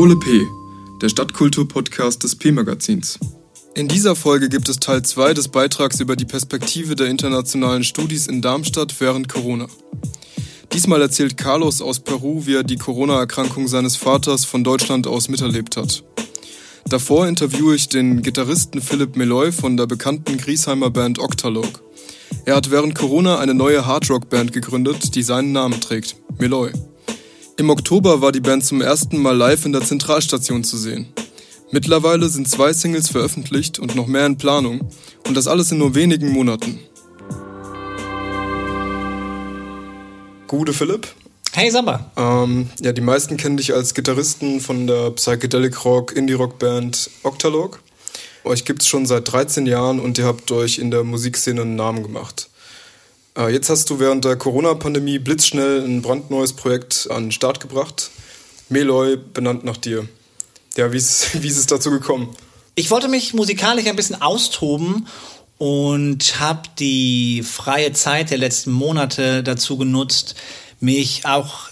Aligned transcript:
Parole 0.00 0.16
P, 0.16 0.48
der 1.02 1.10
Stadtkultur-Podcast 1.10 2.24
des 2.24 2.34
P-Magazins. 2.34 3.18
In 3.74 3.86
dieser 3.86 4.16
Folge 4.16 4.48
gibt 4.48 4.70
es 4.70 4.80
Teil 4.80 5.02
2 5.02 5.34
des 5.34 5.48
Beitrags 5.48 6.00
über 6.00 6.16
die 6.16 6.24
Perspektive 6.24 6.96
der 6.96 7.08
internationalen 7.08 7.84
Studis 7.84 8.26
in 8.26 8.40
Darmstadt 8.40 8.98
während 8.98 9.28
Corona. 9.28 9.66
Diesmal 10.72 11.02
erzählt 11.02 11.36
Carlos 11.36 11.82
aus 11.82 12.00
Peru, 12.00 12.46
wie 12.46 12.54
er 12.54 12.62
die 12.62 12.78
Corona-Erkrankung 12.78 13.68
seines 13.68 13.96
Vaters 13.96 14.46
von 14.46 14.64
Deutschland 14.64 15.06
aus 15.06 15.28
miterlebt 15.28 15.76
hat. 15.76 16.02
Davor 16.86 17.28
interviewe 17.28 17.74
ich 17.74 17.90
den 17.90 18.22
Gitarristen 18.22 18.80
Philipp 18.80 19.16
Meloy 19.16 19.52
von 19.52 19.76
der 19.76 19.86
bekannten 19.86 20.38
Griesheimer 20.38 20.88
Band 20.88 21.18
Octalog. 21.18 21.82
Er 22.46 22.56
hat 22.56 22.70
während 22.70 22.94
Corona 22.94 23.38
eine 23.38 23.52
neue 23.52 23.84
Hardrock-Band 23.84 24.54
gegründet, 24.54 25.14
die 25.14 25.22
seinen 25.22 25.52
Namen 25.52 25.78
trägt, 25.78 26.16
Meloy. 26.38 26.72
Im 27.60 27.68
Oktober 27.68 28.22
war 28.22 28.32
die 28.32 28.40
Band 28.40 28.64
zum 28.64 28.80
ersten 28.80 29.18
Mal 29.18 29.36
live 29.36 29.66
in 29.66 29.72
der 29.72 29.82
Zentralstation 29.82 30.64
zu 30.64 30.78
sehen. 30.78 31.12
Mittlerweile 31.70 32.30
sind 32.30 32.48
zwei 32.48 32.72
Singles 32.72 33.10
veröffentlicht 33.10 33.78
und 33.78 33.94
noch 33.94 34.06
mehr 34.06 34.24
in 34.24 34.38
Planung 34.38 34.90
und 35.28 35.36
das 35.36 35.46
alles 35.46 35.70
in 35.70 35.76
nur 35.76 35.94
wenigen 35.94 36.30
Monaten. 36.30 36.80
Gute 40.46 40.72
Philipp. 40.72 41.08
Hey 41.52 41.70
Samba. 41.70 42.10
Ähm, 42.16 42.70
ja, 42.80 42.92
die 42.92 43.02
meisten 43.02 43.36
kennen 43.36 43.58
dich 43.58 43.74
als 43.74 43.92
Gitarristen 43.92 44.62
von 44.62 44.86
der 44.86 45.10
Psychedelic 45.10 45.84
Rock 45.84 46.16
Indie 46.16 46.32
Rock 46.32 46.58
Band 46.58 47.10
Octalog. 47.24 47.82
Euch 48.44 48.64
gibt 48.64 48.80
es 48.80 48.88
schon 48.88 49.04
seit 49.04 49.30
13 49.30 49.66
Jahren 49.66 50.00
und 50.00 50.16
ihr 50.16 50.24
habt 50.24 50.50
euch 50.50 50.78
in 50.78 50.90
der 50.90 51.04
Musikszene 51.04 51.60
einen 51.60 51.76
Namen 51.76 52.02
gemacht. 52.02 52.49
Äh, 53.36 53.52
jetzt 53.52 53.70
hast 53.70 53.90
du 53.90 53.98
während 53.98 54.24
der 54.24 54.36
Corona-Pandemie 54.36 55.18
blitzschnell 55.18 55.84
ein 55.84 56.02
brandneues 56.02 56.52
Projekt 56.52 57.08
an 57.10 57.24
den 57.24 57.32
Start 57.32 57.60
gebracht. 57.60 58.10
Meloy, 58.68 59.16
benannt 59.16 59.64
nach 59.64 59.76
dir. 59.76 60.08
Ja, 60.76 60.92
wie 60.92 60.96
ist, 60.96 61.30
wie 61.42 61.48
ist 61.48 61.58
es 61.58 61.66
dazu 61.66 61.90
gekommen? 61.90 62.34
Ich 62.74 62.90
wollte 62.90 63.08
mich 63.08 63.34
musikalisch 63.34 63.86
ein 63.86 63.96
bisschen 63.96 64.22
austoben 64.22 65.06
und 65.58 66.40
habe 66.40 66.62
die 66.78 67.42
freie 67.42 67.92
Zeit 67.92 68.30
der 68.30 68.38
letzten 68.38 68.72
Monate 68.72 69.42
dazu 69.42 69.76
genutzt, 69.76 70.34
mich 70.80 71.26
auch 71.26 71.68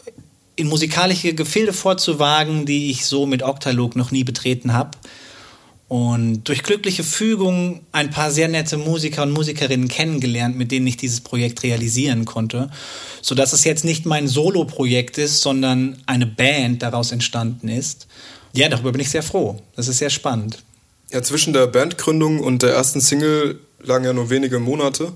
in 0.56 0.66
musikalische 0.66 1.34
Gefilde 1.34 1.72
vorzuwagen, 1.72 2.66
die 2.66 2.90
ich 2.90 3.06
so 3.06 3.26
mit 3.26 3.42
Octalog 3.42 3.96
noch 3.96 4.10
nie 4.10 4.24
betreten 4.24 4.74
habe 4.74 4.90
und 5.88 6.44
durch 6.44 6.62
glückliche 6.62 7.02
Fügung 7.02 7.80
ein 7.92 8.10
paar 8.10 8.30
sehr 8.30 8.48
nette 8.48 8.76
Musiker 8.76 9.22
und 9.22 9.30
Musikerinnen 9.30 9.88
kennengelernt, 9.88 10.56
mit 10.56 10.70
denen 10.70 10.86
ich 10.86 10.98
dieses 10.98 11.22
Projekt 11.22 11.62
realisieren 11.62 12.26
konnte, 12.26 12.70
so 13.22 13.34
dass 13.34 13.54
es 13.54 13.64
jetzt 13.64 13.84
nicht 13.84 14.04
mein 14.04 14.28
Solo-Projekt 14.28 15.16
ist, 15.16 15.40
sondern 15.40 15.96
eine 16.06 16.26
Band 16.26 16.82
daraus 16.82 17.10
entstanden 17.10 17.68
ist. 17.68 18.06
Ja, 18.52 18.68
darüber 18.68 18.92
bin 18.92 19.00
ich 19.00 19.10
sehr 19.10 19.22
froh. 19.22 19.60
Das 19.76 19.88
ist 19.88 19.98
sehr 19.98 20.10
spannend. 20.10 20.62
Ja, 21.10 21.22
zwischen 21.22 21.54
der 21.54 21.66
Bandgründung 21.66 22.40
und 22.40 22.62
der 22.62 22.74
ersten 22.74 23.00
Single 23.00 23.58
lagen 23.82 24.04
ja 24.04 24.12
nur 24.12 24.28
wenige 24.28 24.58
Monate. 24.58 25.12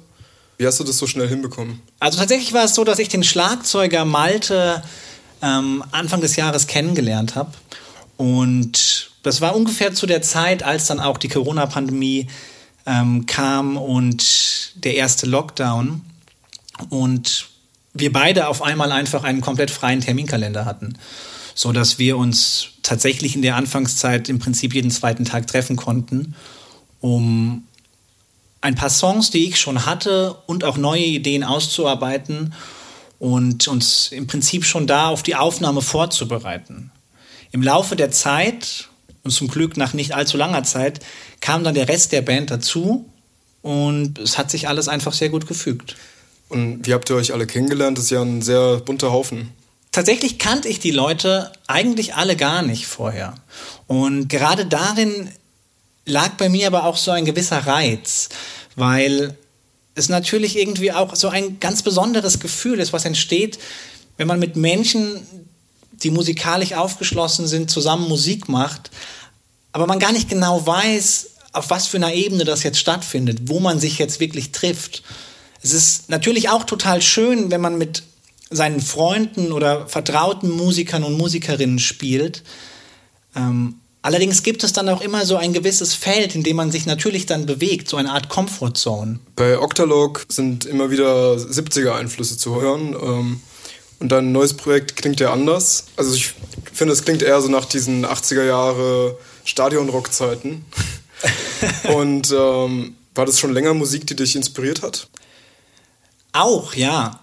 Wie 0.56 0.67
hast 0.67 0.81
du 0.81 0.84
das 0.84 0.97
so 0.97 1.06
schnell 1.06 1.28
hinbekommen? 1.28 1.83
Also 1.98 2.19
tatsächlich 2.19 2.55
war 2.55 2.65
es 2.65 2.75
so, 2.75 2.84
dass 2.84 2.98
ich 2.98 3.09
den 3.09 3.25
Schlagzeuger 3.25 4.06
Malte 4.06 4.83
ähm, 5.43 5.84
Anfang 5.91 6.23
des 6.23 6.37
Jahres 6.37 6.67
kennengelernt 6.67 7.34
habe 7.34 7.53
und 8.17 9.02
das 9.23 9.41
war 9.41 9.55
ungefähr 9.55 9.95
zu 9.95 10.06
der 10.06 10.23
Zeit, 10.23 10.62
als 10.62 10.87
dann 10.87 11.01
auch 11.01 11.19
die 11.19 11.28
Corona-Pandemie 11.28 12.28
ähm, 12.87 13.27
kam 13.27 13.77
und 13.77 14.73
der 14.77 14.95
erste 14.97 15.27
Lockdown. 15.27 16.03
Und 16.91 17.48
wir 17.95 18.12
beide 18.12 18.48
auf 18.48 18.62
einmal 18.62 18.93
einfach 18.93 19.25
einen 19.25 19.41
komplett 19.41 19.70
freien 19.70 20.00
Terminkalender 20.00 20.65
hatten. 20.65 20.98
So 21.55 21.73
dass 21.73 21.98
wir 21.98 22.17
uns 22.17 22.69
tatsächlich 22.82 23.37
in 23.37 23.43
der 23.43 23.56
Anfangszeit 23.56 24.28
im 24.28 24.38
Prinzip 24.38 24.75
jeden 24.75 24.91
zweiten 24.91 25.25
Tag 25.25 25.47
treffen 25.47 25.77
konnten, 25.77 26.34
um 27.00 27.65
ein 28.62 28.75
paar 28.75 28.91
Songs, 28.91 29.31
die 29.31 29.49
ich 29.49 29.61
schon 29.61 29.84
hatte 29.84 30.34
und 30.47 30.65
auch 30.65 30.78
neue 30.78 31.05
Ideen 31.05 31.44
auszuarbeiten 31.44 32.55
und 33.19 33.69
uns 33.69 34.11
im 34.12 34.27
Prinzip 34.27 34.65
schon 34.65 34.87
da 34.87 35.09
auf 35.09 35.22
die 35.22 35.37
Aufnahme 35.37 35.82
vorzubereiten. 35.82 36.91
Im 37.50 37.62
Laufe 37.62 37.97
der 37.97 38.11
Zeit 38.11 38.88
und 39.25 39.31
zum 39.31 39.49
Glück 39.49 39.77
nach 39.77 39.94
nicht 39.94 40.15
allzu 40.15 40.37
langer 40.37 40.65
Zeit 40.65 41.00
kam 41.41 41.65
dann 41.65 41.75
der 41.75 41.88
Rest 41.88 42.12
der 42.12 42.22
Band 42.22 42.50
dazu 42.50 43.09
und 43.62 44.19
es 44.19 44.38
hat 44.38 44.50
sich 44.50 44.69
alles 44.69 44.88
einfach 44.88 45.12
sehr 45.12 45.28
gut 45.28 45.47
gefügt. 45.47 45.97
Und 46.49 46.87
wie 46.87 46.93
habt 46.93 47.09
ihr 47.09 47.16
euch 47.16 47.32
alle 47.32 47.47
kennengelernt? 47.47 47.97
Das 47.97 48.05
ist 48.06 48.11
ja 48.11 48.22
ein 48.22 48.43
sehr 48.43 48.78
bunter 48.78 49.12
Haufen. 49.12 49.50
Tatsächlich 49.91 50.38
kannte 50.38 50.69
ich 50.69 50.81
die 50.81 50.91
Leute 50.91 51.53
eigentlich 51.66 52.15
alle 52.15 52.37
gar 52.37 52.62
nicht 52.62 52.87
vorher. 52.87 53.34
Und 53.87 54.28
gerade 54.28 54.66
darin 54.66 55.31
lag 56.05 56.31
bei 56.37 56.49
mir 56.49 56.66
aber 56.66 56.84
auch 56.84 56.97
so 56.97 57.11
ein 57.11 57.25
gewisser 57.25 57.66
Reiz, 57.66 58.28
weil 58.75 59.37
es 59.94 60.09
natürlich 60.09 60.59
irgendwie 60.59 60.93
auch 60.93 61.15
so 61.15 61.28
ein 61.28 61.61
ganz 61.61 61.82
besonderes 61.82 62.41
Gefühl 62.41 62.81
ist, 62.81 62.93
was 62.93 63.05
entsteht, 63.05 63.59
wenn 64.16 64.27
man 64.27 64.38
mit 64.38 64.56
Menschen, 64.56 65.21
die 66.02 66.10
musikalisch 66.10 66.74
aufgeschlossen 66.74 67.46
sind, 67.46 67.70
zusammen 67.70 68.08
Musik 68.08 68.48
macht, 68.48 68.90
aber 69.72 69.86
man 69.86 69.98
gar 69.98 70.12
nicht 70.12 70.28
genau 70.28 70.66
weiß, 70.66 71.30
auf 71.52 71.70
was 71.70 71.86
für 71.86 71.98
einer 71.98 72.12
Ebene 72.12 72.44
das 72.44 72.62
jetzt 72.62 72.78
stattfindet, 72.78 73.40
wo 73.46 73.60
man 73.60 73.78
sich 73.78 73.98
jetzt 73.98 74.20
wirklich 74.20 74.52
trifft. 74.52 75.02
Es 75.62 75.72
ist 75.72 76.10
natürlich 76.10 76.48
auch 76.48 76.64
total 76.64 77.02
schön, 77.02 77.50
wenn 77.50 77.60
man 77.60 77.78
mit 77.78 78.02
seinen 78.50 78.80
Freunden 78.80 79.52
oder 79.52 79.86
vertrauten 79.86 80.50
Musikern 80.50 81.04
und 81.04 81.16
Musikerinnen 81.16 81.78
spielt. 81.78 82.42
Ähm, 83.34 83.76
allerdings 84.02 84.42
gibt 84.42 84.64
es 84.64 84.72
dann 84.72 84.88
auch 84.88 85.00
immer 85.00 85.24
so 85.24 85.36
ein 85.36 85.52
gewisses 85.52 85.94
Feld, 85.94 86.34
in 86.34 86.42
dem 86.42 86.56
man 86.56 86.70
sich 86.70 86.84
natürlich 86.84 87.26
dann 87.26 87.46
bewegt, 87.46 87.88
so 87.88 87.96
eine 87.96 88.12
Art 88.12 88.28
Comfortzone. 88.28 89.20
Bei 89.36 89.58
Octalog 89.58 90.26
sind 90.28 90.64
immer 90.64 90.90
wieder 90.90 91.34
70er-Einflüsse 91.36 92.36
zu 92.36 92.60
hören. 92.60 92.94
Ähm 93.00 93.40
und 94.02 94.08
dein 94.08 94.32
neues 94.32 94.54
Projekt 94.54 94.96
klingt 94.96 95.20
ja 95.20 95.32
anders. 95.32 95.84
Also 95.96 96.12
ich 96.14 96.34
finde, 96.72 96.92
es 96.92 97.04
klingt 97.04 97.22
eher 97.22 97.40
so 97.40 97.46
nach 97.46 97.64
diesen 97.64 98.04
80er 98.04 98.42
Jahre 98.42 99.16
Stadionrock-Zeiten. 99.44 100.64
Und 101.94 102.32
ähm, 102.32 102.96
war 103.14 103.26
das 103.26 103.38
schon 103.38 103.52
länger 103.52 103.74
Musik, 103.74 104.08
die 104.08 104.16
dich 104.16 104.34
inspiriert 104.34 104.82
hat? 104.82 105.06
Auch, 106.32 106.74
ja. 106.74 107.20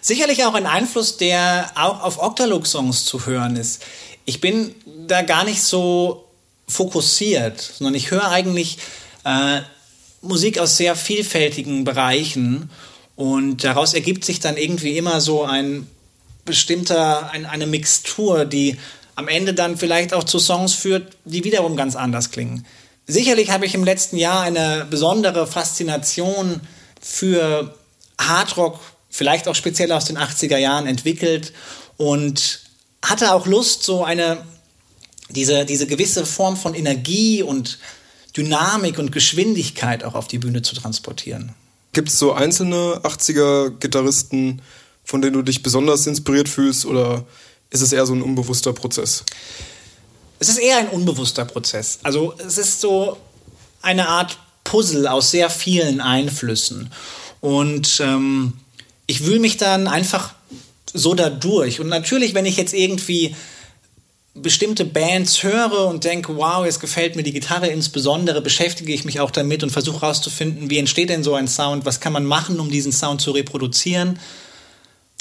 Sicherlich 0.00 0.44
auch 0.44 0.54
ein 0.54 0.66
Einfluss, 0.66 1.16
der 1.16 1.72
auch 1.74 2.00
auf 2.02 2.22
Octalog-Songs 2.22 3.04
zu 3.04 3.26
hören 3.26 3.56
ist. 3.56 3.82
Ich 4.24 4.40
bin 4.40 4.72
da 5.08 5.22
gar 5.22 5.42
nicht 5.42 5.62
so 5.62 6.28
fokussiert, 6.68 7.60
sondern 7.60 7.96
ich 7.96 8.12
höre 8.12 8.30
eigentlich 8.30 8.78
äh, 9.24 9.62
Musik 10.22 10.60
aus 10.60 10.76
sehr 10.76 10.94
vielfältigen 10.94 11.82
Bereichen 11.82 12.70
und 13.16 13.64
daraus 13.64 13.94
ergibt 13.94 14.24
sich 14.24 14.38
dann 14.38 14.56
irgendwie 14.56 14.96
immer 14.96 15.20
so 15.20 15.42
ein 15.42 15.88
bestimmter, 16.44 17.30
ein, 17.30 17.46
eine 17.46 17.66
Mixtur, 17.66 18.44
die 18.44 18.78
am 19.16 19.28
Ende 19.28 19.54
dann 19.54 19.76
vielleicht 19.76 20.12
auch 20.12 20.24
zu 20.24 20.38
Songs 20.38 20.74
führt, 20.74 21.16
die 21.24 21.44
wiederum 21.44 21.76
ganz 21.76 21.96
anders 21.96 22.30
klingen. 22.30 22.66
Sicherlich 23.06 23.50
habe 23.50 23.66
ich 23.66 23.74
im 23.74 23.84
letzten 23.84 24.16
Jahr 24.16 24.42
eine 24.42 24.86
besondere 24.88 25.46
Faszination 25.46 26.60
für 27.00 27.74
Hardrock, 28.18 28.80
vielleicht 29.10 29.46
auch 29.46 29.54
speziell 29.54 29.92
aus 29.92 30.06
den 30.06 30.18
80er 30.18 30.56
Jahren 30.56 30.86
entwickelt 30.86 31.52
und 31.96 32.60
hatte 33.04 33.34
auch 33.34 33.46
Lust, 33.46 33.82
so 33.82 34.04
eine, 34.04 34.38
diese, 35.28 35.64
diese 35.64 35.86
gewisse 35.86 36.24
Form 36.24 36.56
von 36.56 36.74
Energie 36.74 37.42
und 37.42 37.78
Dynamik 38.36 38.98
und 38.98 39.12
Geschwindigkeit 39.12 40.02
auch 40.02 40.14
auf 40.14 40.26
die 40.26 40.38
Bühne 40.38 40.62
zu 40.62 40.74
transportieren. 40.74 41.54
Gibt 41.92 42.08
es 42.08 42.18
so 42.18 42.32
einzelne 42.32 43.00
80er-Gitarristen, 43.04 44.62
von 45.04 45.22
denen 45.22 45.34
du 45.34 45.42
dich 45.42 45.62
besonders 45.62 46.06
inspiriert 46.06 46.48
fühlst 46.48 46.86
oder 46.86 47.24
ist 47.70 47.82
es 47.82 47.92
eher 47.92 48.06
so 48.06 48.14
ein 48.14 48.22
unbewusster 48.22 48.72
Prozess? 48.72 49.24
Es 50.38 50.48
ist 50.48 50.58
eher 50.58 50.78
ein 50.78 50.88
unbewusster 50.88 51.44
Prozess. 51.44 51.98
Also 52.02 52.34
es 52.38 52.58
ist 52.58 52.80
so 52.80 53.16
eine 53.82 54.08
Art 54.08 54.38
Puzzle 54.64 55.06
aus 55.06 55.30
sehr 55.30 55.50
vielen 55.50 56.00
Einflüssen. 56.00 56.90
Und 57.40 58.00
ähm, 58.00 58.54
ich 59.06 59.26
wühle 59.26 59.40
mich 59.40 59.58
dann 59.58 59.86
einfach 59.86 60.34
so 60.92 61.14
da 61.14 61.28
durch. 61.28 61.80
Und 61.80 61.88
natürlich, 61.88 62.34
wenn 62.34 62.46
ich 62.46 62.56
jetzt 62.56 62.72
irgendwie 62.72 63.34
bestimmte 64.34 64.84
Bands 64.84 65.42
höre 65.42 65.86
und 65.86 66.04
denke, 66.04 66.36
wow, 66.36 66.64
jetzt 66.64 66.80
gefällt 66.80 67.14
mir 67.14 67.22
die 67.22 67.32
Gitarre 67.32 67.68
insbesondere, 67.68 68.40
beschäftige 68.40 68.92
ich 68.92 69.04
mich 69.04 69.20
auch 69.20 69.30
damit 69.30 69.62
und 69.62 69.70
versuche 69.70 70.00
herauszufinden, 70.00 70.70
wie 70.70 70.78
entsteht 70.78 71.08
denn 71.08 71.22
so 71.22 71.34
ein 71.34 71.46
Sound, 71.46 71.84
was 71.84 72.00
kann 72.00 72.12
man 72.12 72.24
machen, 72.24 72.58
um 72.58 72.70
diesen 72.70 72.90
Sound 72.90 73.20
zu 73.20 73.30
reproduzieren. 73.30 74.18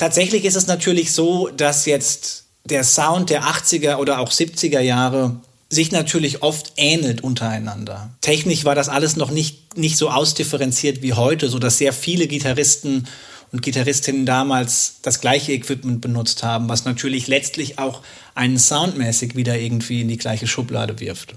Tatsächlich 0.04 0.44
ist 0.44 0.58
es 0.58 0.68
natürlich 0.68 1.14
so, 1.14 1.48
dass 1.48 1.86
jetzt 1.86 2.44
der 2.66 2.84
Sound 2.84 3.30
der 3.30 3.46
80er 3.46 3.96
oder 3.96 4.20
auch 4.20 4.32
70er 4.32 4.82
Jahre 4.82 5.38
sich 5.70 5.94
natürlich 5.94 6.44
oft 6.44 6.74
ähnelt 6.76 7.22
untereinander. 7.22 8.10
Technisch 8.20 8.66
war 8.66 8.76
das 8.76 8.90
alles 8.90 9.16
noch 9.16 9.32
nicht, 9.32 9.78
nicht 9.78 9.96
so 9.96 10.10
ausdifferenziert 10.10 11.02
wie 11.04 11.14
heute, 11.14 11.48
so 11.48 11.58
dass 11.58 11.78
sehr 11.78 11.94
viele 11.94 12.28
Gitarristen 12.28 13.08
und 13.54 13.62
Gitarristinnen 13.62 14.26
damals 14.26 14.96
das 15.04 15.22
gleiche 15.22 15.54
Equipment 15.54 16.02
benutzt 16.02 16.44
haben, 16.44 16.68
was 16.68 16.84
natürlich 16.84 17.28
letztlich 17.28 17.80
auch 17.80 18.02
einen 18.36 18.60
soundmäßig 18.60 19.38
wieder 19.38 19.58
irgendwie 19.58 20.02
in 20.02 20.10
die 20.10 20.18
gleiche 20.18 20.48
Schublade 20.48 21.00
wirft. 21.00 21.36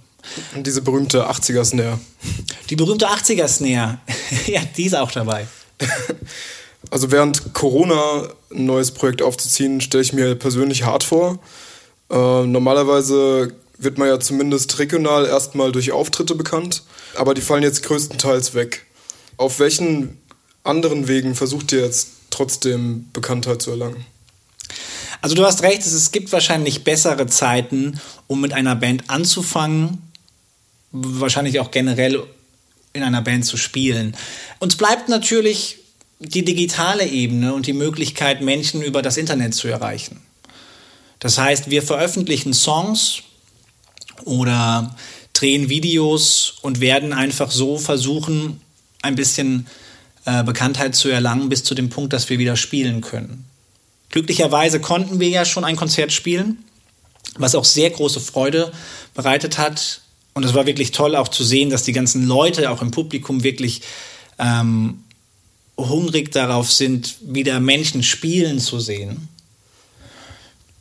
Und 0.56 0.66
diese 0.66 0.82
berühmte 0.82 1.30
80er 1.30 1.64
Snare. 1.64 2.00
Die 2.68 2.74
berühmte 2.74 3.06
80er 3.06 3.46
Snare, 3.46 4.00
ja, 4.48 4.60
die 4.76 4.86
ist 4.86 4.96
auch 4.96 5.12
dabei. 5.12 5.46
Also 6.90 7.10
während 7.10 7.52
Corona 7.52 8.28
ein 8.50 8.66
neues 8.66 8.92
Projekt 8.92 9.22
aufzuziehen, 9.22 9.80
stelle 9.80 10.02
ich 10.02 10.12
mir 10.12 10.34
persönlich 10.34 10.84
hart 10.84 11.04
vor. 11.04 11.38
Äh, 12.10 12.46
normalerweise 12.46 13.54
wird 13.78 13.98
man 13.98 14.08
ja 14.08 14.20
zumindest 14.20 14.78
regional 14.78 15.26
erstmal 15.26 15.72
durch 15.72 15.92
Auftritte 15.92 16.34
bekannt, 16.34 16.82
aber 17.14 17.34
die 17.34 17.40
fallen 17.40 17.62
jetzt 17.62 17.82
größtenteils 17.82 18.54
weg. 18.54 18.86
Auf 19.36 19.58
welchen 19.58 20.18
anderen 20.64 21.08
Wegen 21.08 21.34
versucht 21.34 21.72
ihr 21.72 21.80
jetzt 21.80 22.08
trotzdem 22.30 23.08
Bekanntheit 23.12 23.62
zu 23.62 23.70
erlangen? 23.70 24.06
Also 25.22 25.34
du 25.34 25.44
hast 25.44 25.62
recht, 25.62 25.80
es 25.80 26.12
gibt 26.12 26.32
wahrscheinlich 26.32 26.84
bessere 26.84 27.26
Zeiten, 27.26 28.00
um 28.26 28.40
mit 28.40 28.52
einer 28.52 28.76
Band 28.76 29.08
anzufangen, 29.08 30.02
wahrscheinlich 30.92 31.60
auch 31.60 31.70
generell 31.70 32.22
in 32.92 33.02
einer 33.02 33.22
Band 33.22 33.44
zu 33.44 33.56
spielen. 33.56 34.16
Uns 34.58 34.76
bleibt 34.76 35.08
natürlich 35.08 35.78
die 36.18 36.44
digitale 36.44 37.06
Ebene 37.06 37.54
und 37.54 37.66
die 37.66 37.72
Möglichkeit, 37.72 38.40
Menschen 38.40 38.82
über 38.82 39.02
das 39.02 39.16
Internet 39.16 39.54
zu 39.54 39.68
erreichen. 39.68 40.22
Das 41.18 41.38
heißt, 41.38 41.70
wir 41.70 41.82
veröffentlichen 41.82 42.52
Songs 42.52 43.22
oder 44.24 44.94
drehen 45.32 45.68
Videos 45.68 46.54
und 46.62 46.80
werden 46.80 47.12
einfach 47.12 47.50
so 47.50 47.78
versuchen, 47.78 48.60
ein 49.02 49.14
bisschen 49.14 49.66
äh, 50.24 50.42
Bekanntheit 50.42 50.94
zu 50.94 51.08
erlangen, 51.08 51.48
bis 51.48 51.64
zu 51.64 51.74
dem 51.74 51.90
Punkt, 51.90 52.12
dass 52.12 52.28
wir 52.30 52.38
wieder 52.38 52.56
spielen 52.56 53.00
können. 53.00 53.44
Glücklicherweise 54.10 54.80
konnten 54.80 55.20
wir 55.20 55.28
ja 55.28 55.44
schon 55.44 55.64
ein 55.64 55.76
Konzert 55.76 56.12
spielen, 56.12 56.64
was 57.36 57.54
auch 57.54 57.64
sehr 57.64 57.90
große 57.90 58.20
Freude 58.20 58.72
bereitet 59.14 59.58
hat. 59.58 60.00
Und 60.34 60.44
es 60.44 60.54
war 60.54 60.66
wirklich 60.66 60.90
toll 60.90 61.16
auch 61.16 61.28
zu 61.28 61.44
sehen, 61.44 61.70
dass 61.70 61.82
die 61.82 61.92
ganzen 61.92 62.26
Leute 62.26 62.70
auch 62.70 62.82
im 62.82 62.90
Publikum 62.90 63.42
wirklich 63.42 63.82
ähm, 64.38 65.02
hungrig 65.76 66.32
darauf 66.32 66.70
sind, 66.70 67.16
wieder 67.20 67.60
Menschen 67.60 68.02
spielen 68.02 68.58
zu 68.58 68.80
sehen. 68.80 69.28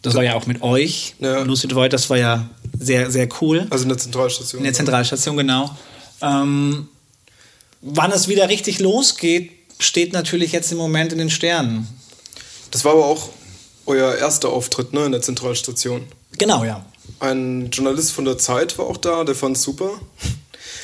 Das 0.02 0.14
war 0.14 0.24
ja 0.24 0.36
auch 0.36 0.46
mit 0.46 0.62
euch, 0.62 1.16
ja. 1.20 1.42
Lucid 1.42 1.74
Void, 1.74 1.92
das 1.92 2.10
war 2.10 2.18
ja 2.18 2.48
sehr, 2.78 3.10
sehr 3.10 3.28
cool. 3.42 3.66
Also 3.72 3.84
in 3.84 3.90
der 3.90 3.98
Zentralstation. 3.98 4.60
In 4.60 4.64
der 4.66 4.74
Zentralstation, 4.74 5.36
genau. 5.36 5.76
Ähm, 6.22 6.88
wann 7.82 8.12
es 8.12 8.28
wieder 8.28 8.48
richtig 8.48 8.80
losgeht, 8.80 9.52
steht 9.80 10.14
natürlich 10.14 10.52
jetzt 10.52 10.72
im 10.72 10.78
Moment 10.78 11.12
in 11.12 11.18
den 11.18 11.30
Sternen. 11.30 11.88
Das 12.72 12.86
war 12.86 12.94
aber 12.94 13.06
auch 13.06 13.30
euer 13.86 14.16
erster 14.16 14.50
Auftritt 14.50 14.94
ne, 14.94 15.06
in 15.06 15.12
der 15.12 15.22
Zentralstation. 15.22 16.04
Genau, 16.38 16.64
ja. 16.64 16.86
Ein 17.20 17.70
Journalist 17.72 18.12
von 18.12 18.26
der 18.26 18.38
Zeit 18.38 18.78
war 18.78 18.86
auch 18.86 18.98
da, 18.98 19.24
der 19.24 19.36
fand 19.36 19.58
es 19.58 19.64
super. 19.64 19.90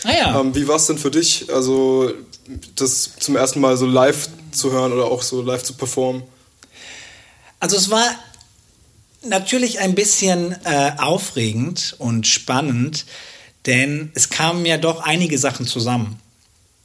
Ah 0.03 0.13
ja. 0.13 0.39
Ähm, 0.39 0.55
wie 0.55 0.67
war 0.67 0.77
es 0.77 0.87
denn 0.87 0.97
für 0.97 1.11
dich, 1.11 1.45
also 1.53 2.11
das 2.75 3.11
zum 3.19 3.35
ersten 3.35 3.59
Mal 3.59 3.77
so 3.77 3.85
live 3.85 4.29
zu 4.51 4.71
hören 4.71 4.91
oder 4.91 5.05
auch 5.05 5.21
so 5.21 5.41
live 5.41 5.63
zu 5.63 5.73
performen? 5.73 6.23
Also 7.59 7.77
es 7.77 7.89
war 7.89 8.05
natürlich 9.23 9.79
ein 9.79 9.95
bisschen 9.95 10.55
äh, 10.65 10.93
aufregend 10.97 11.95
und 11.99 12.27
spannend, 12.27 13.05
denn 13.65 14.11
es 14.15 14.29
kamen 14.29 14.65
ja 14.65 14.77
doch 14.77 15.01
einige 15.01 15.37
Sachen 15.37 15.67
zusammen. 15.67 16.19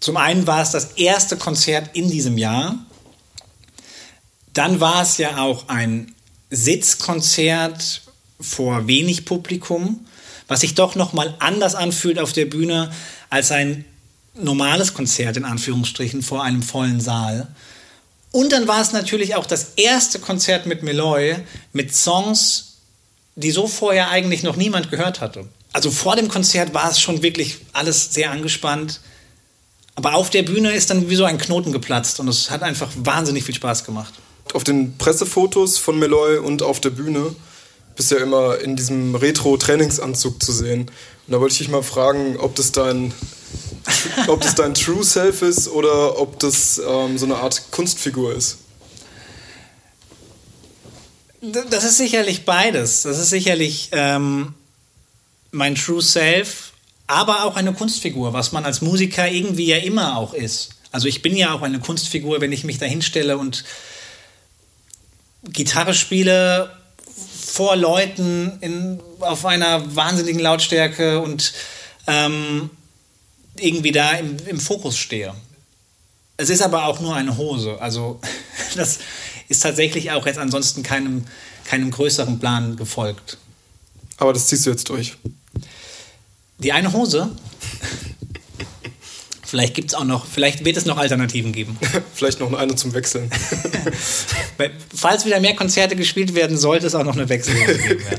Zum 0.01 0.17
einen 0.17 0.47
war 0.47 0.63
es 0.63 0.71
das 0.71 0.93
erste 0.93 1.37
Konzert 1.37 1.97
in 1.97 2.11
diesem 2.11 2.37
Jahr. 2.37 2.79
Dann 4.53 4.81
war 4.81 5.03
es 5.03 5.19
ja 5.19 5.39
auch 5.39 5.69
ein 5.69 6.15
Sitzkonzert 6.51 8.03
vor 8.41 8.87
wenig 8.87 9.25
Publikum, 9.25 10.07
was 10.49 10.61
sich 10.61 10.75
doch 10.75 10.95
noch 10.95 11.13
mal 11.13 11.35
anders 11.39 11.75
anfühlt 11.75 12.19
auf 12.19 12.33
der 12.33 12.45
Bühne 12.45 12.93
als 13.31 13.51
ein 13.51 13.85
normales 14.39 14.95
Konzert 14.95 15.37
in 15.37 15.45
Anführungsstrichen 15.45 16.23
vor 16.23 16.43
einem 16.43 16.63
vollen 16.63 17.01
Saal. 17.01 17.49
Und 18.33 18.53
dann 18.53 18.69
war 18.69 18.81
es 18.81 18.93
natürlich 18.93 19.35
auch 19.35 19.47
das 19.47 19.73
erste 19.77 20.19
Konzert 20.19 20.67
mit 20.67 20.83
Meloy 20.83 21.37
mit 21.73 21.95
Songs, 21.95 22.77
die 23.35 23.51
so 23.51 23.67
vorher 23.67 24.11
eigentlich 24.11 24.43
noch 24.43 24.57
niemand 24.57 24.91
gehört 24.91 25.21
hatte. 25.21 25.47
Also 25.73 25.91
vor 25.91 26.17
dem 26.17 26.29
Konzert 26.29 26.75
war 26.75 26.91
es 26.91 27.01
schon 27.01 27.23
wirklich 27.23 27.59
alles 27.73 28.13
sehr 28.13 28.31
angespannt. 28.31 29.01
Aber 29.95 30.15
auf 30.15 30.29
der 30.29 30.43
Bühne 30.43 30.73
ist 30.73 30.91
dann 30.91 31.09
wie 31.09 31.17
so 31.17 31.25
ein 31.25 31.39
Knoten 31.39 31.73
geplatzt 31.73 32.21
und 32.21 32.29
es 32.29 32.51
hat 32.51 32.63
einfach 32.63 32.91
wahnsinnig 32.97 33.45
viel 33.45 33.55
Spaß 33.55 33.85
gemacht. 33.85 34.13
Auf 34.53 34.65
den 34.65 34.97
Pressefotos 34.99 35.79
von 35.79 35.99
Meloy 35.99 36.39
und 36.39 36.63
auf 36.63 36.81
der 36.81 36.91
Bühne 36.91 37.35
bist 37.97 38.11
du 38.11 38.17
ja 38.17 38.23
immer 38.23 38.59
in 38.59 38.77
diesem 38.77 39.15
Retro-Trainingsanzug 39.15 40.43
zu 40.43 40.53
sehen. 40.53 40.83
Und 40.83 41.33
da 41.33 41.41
wollte 41.41 41.53
ich 41.53 41.59
dich 41.59 41.69
mal 41.69 41.83
fragen, 41.83 42.37
ob 42.37 42.55
das 42.55 42.73
dein 42.73 43.13
ob 44.27 44.41
das 44.41 44.55
dein 44.55 44.75
True 44.75 45.05
Self 45.05 45.43
ist 45.43 45.69
oder 45.69 46.19
ob 46.19 46.39
das 46.39 46.79
ähm, 46.79 47.19
so 47.19 47.27
eine 47.27 47.37
Art 47.37 47.71
Kunstfigur 47.71 48.35
ist. 48.35 48.59
Das 51.41 51.85
ist 51.85 51.99
sicherlich 51.99 52.45
beides. 52.45 53.03
Das 53.03 53.19
ist 53.19 53.31
sicherlich 53.31 53.91
ähm, 53.93 54.55
mein 55.51 55.75
True 55.75 56.03
Self, 56.03 56.73
aber 57.07 57.45
auch 57.45 57.57
eine 57.57 57.73
Kunstfigur, 57.73 58.33
was 58.33 58.53
man 58.53 58.65
als 58.65 58.81
Musiker 58.81 59.29
irgendwie 59.29 59.67
ja 59.67 59.77
immer 59.77 60.17
auch 60.17 60.35
ist. 60.35 60.71
Also 60.93 61.09
ich 61.09 61.23
bin 61.23 61.37
ja 61.37 61.53
auch 61.53 61.63
eine 61.63 61.79
Kunstfigur, 61.79 62.41
wenn 62.41 62.53
ich 62.53 62.65
mich 62.65 62.79
da 62.79 62.87
hinstelle 62.87 63.39
und 63.39 63.65
Gitarre 65.45 65.95
spiele 65.95 66.71
vor 67.47 67.77
Leuten 67.77 68.59
in, 68.61 69.01
auf 69.21 69.47
einer 69.47 69.95
wahnsinnigen 69.95 70.41
Lautstärke 70.41 71.21
und 71.21 71.53
ähm, 72.07 72.71
irgendwie 73.61 73.93
da 73.93 74.13
im, 74.13 74.37
im 74.47 74.61
Fokus 74.61 74.99
stehe. 74.99 75.35
Es 76.37 76.51
ist 76.51 76.63
aber 76.63 76.87
auch 76.87 77.01
nur 77.01 77.15
eine 77.15 77.37
Hose. 77.37 77.81
Also 77.81 78.21
das 78.77 78.99
ist 79.49 79.63
tatsächlich 79.63 80.11
auch 80.11 80.27
jetzt 80.27 80.39
ansonsten 80.39 80.83
keinem, 80.83 81.25
keinem 81.65 81.91
größeren 81.91 82.39
Plan 82.39 82.77
gefolgt. 82.77 83.39
Aber 84.19 84.33
das 84.33 84.47
ziehst 84.47 84.67
du 84.67 84.71
jetzt 84.71 84.89
durch. 84.89 85.17
Die 86.59 86.73
eine 86.73 86.93
Hose. 86.93 87.31
Vielleicht 89.47 89.75
gibt 89.75 89.91
es 89.91 89.95
auch 89.95 90.05
noch, 90.05 90.27
vielleicht 90.27 90.65
wird 90.65 90.77
es 90.77 90.87
noch 90.87 90.97
Alternativen 90.97 91.53
geben. 91.53 91.79
vielleicht 92.15 92.41
noch 92.41 92.53
eine 92.53 92.75
zum 92.75 92.95
Wechseln. 92.95 93.31
Falls 94.95 95.25
wieder 95.25 95.39
mehr 95.41 95.55
Konzerte 95.55 95.95
gespielt 95.95 96.35
werden, 96.35 96.59
sollte 96.59 96.87
es 96.87 96.95
auch 96.97 97.05
noch 97.05 97.15
eine 97.15 97.29
Wechselhose 97.29 97.79
geben. 97.79 98.03
Ja. 98.11 98.19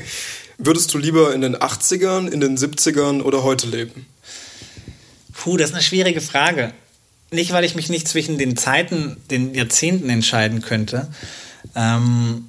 Würdest 0.56 0.92
du 0.94 0.98
lieber 0.98 1.34
in 1.34 1.42
den 1.42 1.56
80ern, 1.56 2.28
in 2.28 2.40
den 2.40 2.56
70ern 2.56 3.20
oder 3.22 3.42
heute 3.42 3.66
leben? 3.66 4.06
Puh, 5.38 5.56
das 5.56 5.70
ist 5.70 5.74
eine 5.74 5.84
schwierige 5.84 6.20
Frage. 6.20 6.72
Nicht, 7.30 7.52
weil 7.52 7.64
ich 7.64 7.76
mich 7.76 7.88
nicht 7.88 8.08
zwischen 8.08 8.38
den 8.38 8.56
Zeiten, 8.56 9.18
den 9.30 9.54
Jahrzehnten 9.54 10.10
entscheiden 10.10 10.62
könnte, 10.62 11.08
ähm, 11.76 12.48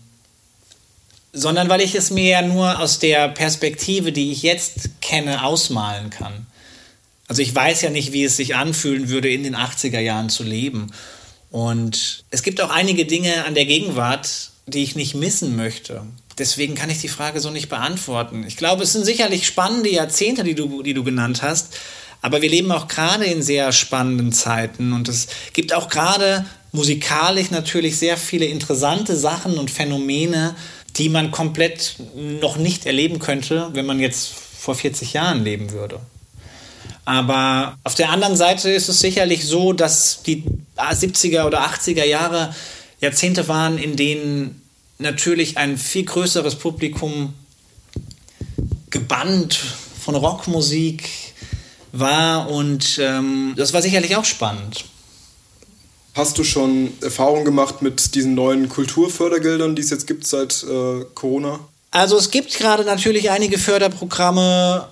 sondern 1.32 1.70
weil 1.70 1.82
ich 1.82 1.94
es 1.94 2.10
mir 2.10 2.30
ja 2.30 2.42
nur 2.42 2.80
aus 2.80 2.98
der 2.98 3.28
Perspektive, 3.30 4.12
die 4.12 4.32
ich 4.32 4.42
jetzt 4.42 5.02
kenne, 5.02 5.44
ausmalen 5.44 6.10
kann. 6.10 6.48
Also 7.28 7.44
ich 7.44 7.54
weiß 7.54 7.84
ja 7.84 7.92
nicht, 7.92 8.12
wie 8.12 8.24
es 8.24 8.38
sich 8.38 8.56
anfühlen 8.56 9.10
würde, 9.10 9.30
in 9.30 9.44
den 9.44 9.56
80er 9.56 10.00
Jahren 10.00 10.30
zu 10.30 10.44
leben. 10.44 10.92
Und 11.52 12.24
es 12.32 12.42
gibt 12.42 12.60
auch 12.60 12.72
einige 12.72 13.06
Dinge 13.06 13.46
an 13.46 13.54
der 13.54 13.66
Gegenwart, 13.66 14.50
die 14.66 14.82
ich 14.82 14.96
nicht 14.96 15.14
missen 15.14 15.56
möchte. 15.56 16.02
Deswegen 16.40 16.74
kann 16.74 16.90
ich 16.90 17.02
die 17.02 17.08
Frage 17.08 17.40
so 17.40 17.52
nicht 17.52 17.70
beantworten. 17.70 18.46
Ich 18.48 18.58
glaube, 18.58 18.82
es 18.82 18.94
sind 18.94 19.06
sicherlich 19.06 19.46
spannende 19.46 19.92
Jahrzehnte, 19.92 20.44
die 20.44 20.56
du, 20.56 20.82
die 20.82 20.96
du 20.96 21.04
genannt 21.04 21.44
hast. 21.44 21.76
Aber 22.22 22.42
wir 22.42 22.50
leben 22.50 22.72
auch 22.72 22.88
gerade 22.88 23.26
in 23.26 23.42
sehr 23.42 23.72
spannenden 23.72 24.34
Zeiten 24.34 24.94
und 24.94 25.08
es 25.08 25.28
gibt 25.54 25.74
auch 25.74 25.88
gerade 25.90 26.46
musikalisch 26.72 27.52
natürlich 27.52 27.98
sehr 27.98 28.18
viele 28.18 28.46
interessante 28.46 29.16
Sachen 29.16 29.58
und 29.58 29.72
Phänomene, 29.72 30.56
die 30.98 31.10
man 31.10 31.32
komplett 31.32 31.96
noch 32.16 32.58
nicht 32.58 32.86
erleben 32.86 33.20
könnte, 33.20 33.70
wenn 33.74 33.86
man 33.86 34.00
jetzt 34.00 34.34
vor 34.60 34.76
40 34.76 35.14
Jahren 35.14 35.44
leben 35.44 35.72
würde. 35.72 36.00
Aber 37.06 37.78
auf 37.84 37.96
der 37.96 38.10
anderen 38.10 38.36
Seite 38.36 38.70
ist 38.70 38.90
es 38.90 39.00
sicherlich 39.00 39.46
so, 39.46 39.74
dass 39.74 40.22
die 40.24 40.44
70er 40.78 41.46
oder 41.46 41.62
80er 41.66 42.06
Jahre 42.06 42.54
Jahrzehnte 43.02 43.48
waren, 43.48 43.78
in 43.78 43.96
denen 43.96 44.62
natürlich 45.00 45.58
ein 45.58 45.78
viel 45.78 46.04
größeres 46.04 46.56
Publikum 46.56 47.34
gebannt 48.90 49.60
von 50.00 50.16
Rockmusik, 50.16 51.10
war 51.92 52.50
und 52.50 53.00
ähm, 53.02 53.54
das 53.56 53.74
war 53.74 53.82
sicherlich 53.82 54.16
auch 54.16 54.26
spannend. 54.26 54.86
Hast 56.16 56.38
du 56.38 56.44
schon 56.44 56.92
Erfahrungen 57.02 57.46
gemacht 57.46 57.82
mit 57.82 58.16
diesen 58.16 58.36
neuen 58.36 58.68
Kulturfördergeldern, 58.68 59.76
die 59.76 59.82
es 59.82 59.90
jetzt 59.90 60.08
gibt 60.08 60.28
seit 60.28 60.64
äh, 60.64 61.06
Corona? 61.14 61.60
Also 61.92 62.18
es 62.18 62.30
gibt 62.32 62.58
gerade 62.58 62.84
natürlich 62.84 63.32
einige 63.32 63.58
Förderprogramme 63.58 64.88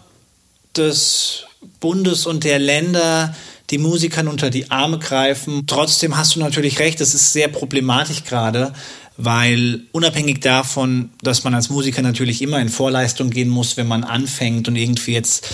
des 0.75 1.44
Bundes 1.80 2.25
und 2.25 2.44
der 2.44 2.60
Länder, 2.60 3.36
die 3.70 3.77
Musikern 3.77 4.27
unter 4.27 4.50
die 4.50 4.72
Arme 4.72 5.00
greifen. 5.00 5.66
Trotzdem 5.68 6.18
hast 6.18 6.36
du 6.36 6.39
natürlich 6.39 6.80
recht, 6.80 7.01
es 7.01 7.13
ist 7.13 7.34
sehr 7.34 7.50
problematisch 7.50 8.24
gerade, 8.24 8.74
weil 9.18 9.82
unabhängig 9.92 10.39
davon, 10.39 11.10
dass 11.22 11.44
man 11.44 11.54
als 11.54 11.70
Musiker 11.70 12.01
natürlich 12.01 12.42
immer 12.42 12.60
in 12.60 12.70
Vorleistung 12.70 13.30
gehen 13.30 13.50
muss, 13.50 13.75
wenn 13.75 13.88
man 13.88 14.04
anfängt 14.04 14.68
und 14.68 14.75
irgendwie 14.75 15.13
jetzt 15.13 15.48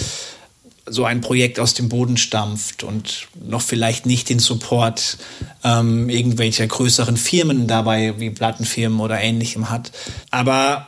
so 0.85 1.05
ein 1.05 1.21
Projekt 1.21 1.59
aus 1.59 1.73
dem 1.73 1.87
Boden 1.87 2.17
stampft 2.17 2.83
und 2.83 3.27
noch 3.41 3.61
vielleicht 3.61 4.05
nicht 4.05 4.29
den 4.29 4.39
Support 4.39 5.17
ähm, 5.63 6.09
irgendwelcher 6.09 6.67
größeren 6.67 7.15
Firmen 7.15 7.67
dabei, 7.67 8.19
wie 8.19 8.29
Plattenfirmen 8.29 8.99
oder 8.99 9.19
ähnlichem 9.19 9.69
hat. 9.69 9.91
Aber 10.29 10.87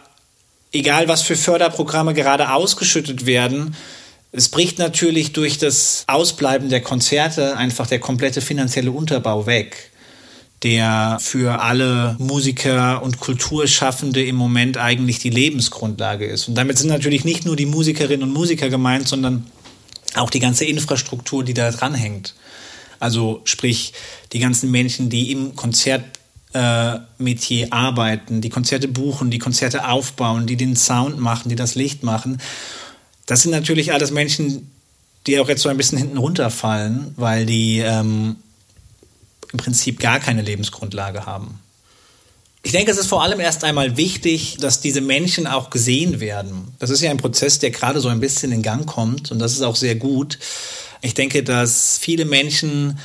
egal, 0.73 1.07
was 1.07 1.21
für 1.21 1.37
Förderprogramme 1.37 2.13
gerade 2.13 2.51
ausgeschüttet 2.51 3.25
werden, 3.25 3.75
es 4.33 4.49
bricht 4.49 4.79
natürlich 4.79 5.31
durch 5.31 5.57
das 5.57 6.03
Ausbleiben 6.07 6.67
der 6.67 6.81
Konzerte 6.81 7.55
einfach 7.55 7.87
der 7.87 7.99
komplette 7.99 8.41
finanzielle 8.41 8.91
Unterbau 8.91 9.45
weg, 9.45 9.91
der 10.61 11.19
für 11.21 11.61
alle 11.61 12.17
Musiker 12.19 13.01
und 13.01 13.21
Kulturschaffende 13.21 14.25
im 14.25 14.35
Moment 14.35 14.77
eigentlich 14.77 15.19
die 15.19 15.29
Lebensgrundlage 15.29 16.25
ist. 16.25 16.49
Und 16.49 16.55
damit 16.55 16.77
sind 16.77 16.89
natürlich 16.89 17.23
nicht 17.23 17.45
nur 17.45 17.55
die 17.55 17.65
Musikerinnen 17.65 18.27
und 18.27 18.33
Musiker 18.33 18.67
gemeint, 18.67 19.07
sondern 19.07 19.45
auch 20.15 20.29
die 20.29 20.39
ganze 20.39 20.65
Infrastruktur, 20.65 21.43
die 21.43 21.53
da 21.53 21.71
dranhängt. 21.71 22.35
Also 22.99 23.41
sprich 23.43 23.93
die 24.33 24.39
ganzen 24.39 24.71
Menschen, 24.71 25.09
die 25.09 25.31
im 25.31 25.55
Konzertmetier 25.55 27.67
äh, 27.67 27.71
arbeiten, 27.71 28.41
die 28.41 28.49
Konzerte 28.49 28.87
buchen, 28.87 29.31
die 29.31 29.39
Konzerte 29.39 29.87
aufbauen, 29.87 30.47
die 30.47 30.55
den 30.55 30.75
Sound 30.75 31.19
machen, 31.19 31.49
die 31.49 31.55
das 31.55 31.75
Licht 31.75 32.03
machen. 32.03 32.41
Das 33.25 33.41
sind 33.41 33.51
natürlich 33.51 33.93
alles 33.93 34.11
Menschen, 34.11 34.71
die 35.27 35.39
auch 35.39 35.49
jetzt 35.49 35.61
so 35.61 35.69
ein 35.69 35.77
bisschen 35.77 35.97
hinten 35.97 36.17
runterfallen, 36.17 37.13
weil 37.17 37.45
die 37.45 37.79
ähm, 37.79 38.37
im 39.51 39.57
Prinzip 39.57 39.99
gar 39.99 40.19
keine 40.19 40.41
Lebensgrundlage 40.41 41.25
haben. 41.25 41.59
Ich 42.65 42.71
denke, 42.71 42.89
es 42.89 42.97
ist 42.97 43.05
vor 43.05 43.21
allem 43.21 43.39
erst 43.39 43.63
einmal 43.63 43.95
wichtig, 43.95 44.57
dass 44.59 44.81
diese 44.81 44.99
Menschen 44.99 45.45
auch 45.45 45.69
gesehen 45.69 46.19
werden. 46.19 46.73
Das 46.79 46.89
ist 46.89 46.99
ja 46.99 47.11
ein 47.11 47.17
Prozess, 47.17 47.59
der 47.59 47.69
gerade 47.69 47.99
so 47.99 48.09
ein 48.09 48.19
bisschen 48.19 48.51
in 48.51 48.63
Gang 48.63 48.87
kommt 48.87 49.31
und 49.31 49.37
das 49.37 49.51
ist 49.51 49.61
auch 49.61 49.75
sehr 49.75 49.93
gut. 49.93 50.39
Ich 51.03 51.13
denke, 51.13 51.43
dass 51.43 51.99
viele 51.99 52.25
Menschen 52.25 52.97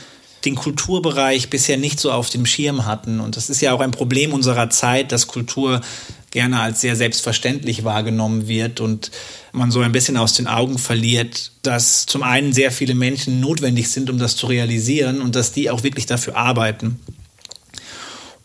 den 0.46 0.54
Kulturbereich 0.54 1.50
bisher 1.50 1.76
nicht 1.76 2.00
so 2.00 2.10
auf 2.10 2.30
dem 2.30 2.46
Schirm 2.46 2.86
hatten. 2.86 3.20
Und 3.20 3.36
das 3.36 3.50
ist 3.50 3.60
ja 3.60 3.74
auch 3.74 3.80
ein 3.80 3.90
Problem 3.90 4.32
unserer 4.32 4.70
Zeit, 4.70 5.12
dass 5.12 5.26
Kultur 5.26 5.82
gerne 6.30 6.60
als 6.60 6.80
sehr 6.80 6.96
selbstverständlich 6.96 7.84
wahrgenommen 7.84 8.48
wird 8.48 8.80
und 8.80 9.10
man 9.52 9.70
so 9.70 9.80
ein 9.80 9.92
bisschen 9.92 10.16
aus 10.16 10.32
den 10.32 10.46
Augen 10.46 10.78
verliert, 10.78 11.52
dass 11.60 12.06
zum 12.06 12.22
einen 12.22 12.54
sehr 12.54 12.72
viele 12.72 12.94
Menschen 12.94 13.40
notwendig 13.40 13.90
sind, 13.90 14.08
um 14.08 14.18
das 14.18 14.36
zu 14.36 14.46
realisieren 14.46 15.20
und 15.20 15.36
dass 15.36 15.52
die 15.52 15.68
auch 15.68 15.82
wirklich 15.82 16.06
dafür 16.06 16.36
arbeiten. 16.36 16.98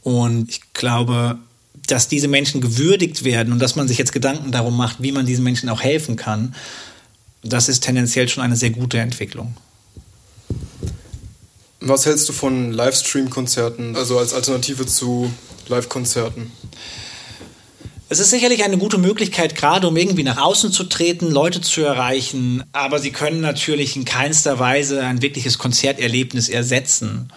Und 0.06 0.52
ich 0.52 0.62
glaube, 0.74 1.40
dass 1.88 2.08
diese 2.08 2.28
Menschen 2.28 2.62
gewürdigt 2.62 3.24
werden 3.24 3.52
und 3.52 3.58
dass 3.58 3.76
man 3.76 3.88
sich 3.88 3.98
jetzt 3.98 4.14
Gedanken 4.14 4.52
darum 4.52 4.78
macht, 4.78 5.02
wie 5.02 5.12
man 5.12 5.26
diesen 5.26 5.44
Menschen 5.44 5.68
auch 5.68 5.82
helfen 5.82 6.16
kann, 6.16 6.54
das 7.42 7.70
ist 7.70 7.84
tendenziell 7.84 8.30
schon 8.30 8.44
eine 8.44 8.56
sehr 8.56 8.70
gute 8.70 9.00
Entwicklung. 9.00 9.58
Was 11.80 12.06
hältst 12.06 12.30
du 12.30 12.34
von 12.34 12.72
Livestream-Konzerten, 12.72 13.96
also 13.96 14.20
als 14.20 14.36
Alternative 14.36 14.86
zu 14.86 15.34
Live-Konzerten? 15.70 16.52
Es 18.08 18.20
ist 18.20 18.30
sicherlich 18.30 18.64
eine 18.64 18.78
gute 18.78 19.00
Möglichkeit, 19.00 19.56
gerade 19.56 19.88
um 19.88 19.98
irgendwie 19.98 20.24
nach 20.24 20.38
außen 20.38 20.72
zu 20.72 20.84
treten, 20.84 21.32
Leute 21.32 21.62
zu 21.62 21.82
erreichen, 21.82 22.64
aber 22.74 23.00
sie 23.00 23.12
können 23.12 23.42
natürlich 23.42 23.96
in 23.96 24.06
keinster 24.06 24.60
Weise 24.60 25.02
ein 25.04 25.24
wirkliches 25.24 25.58
Konzerterlebnis 25.58 26.48
ersetzen. 26.48 27.30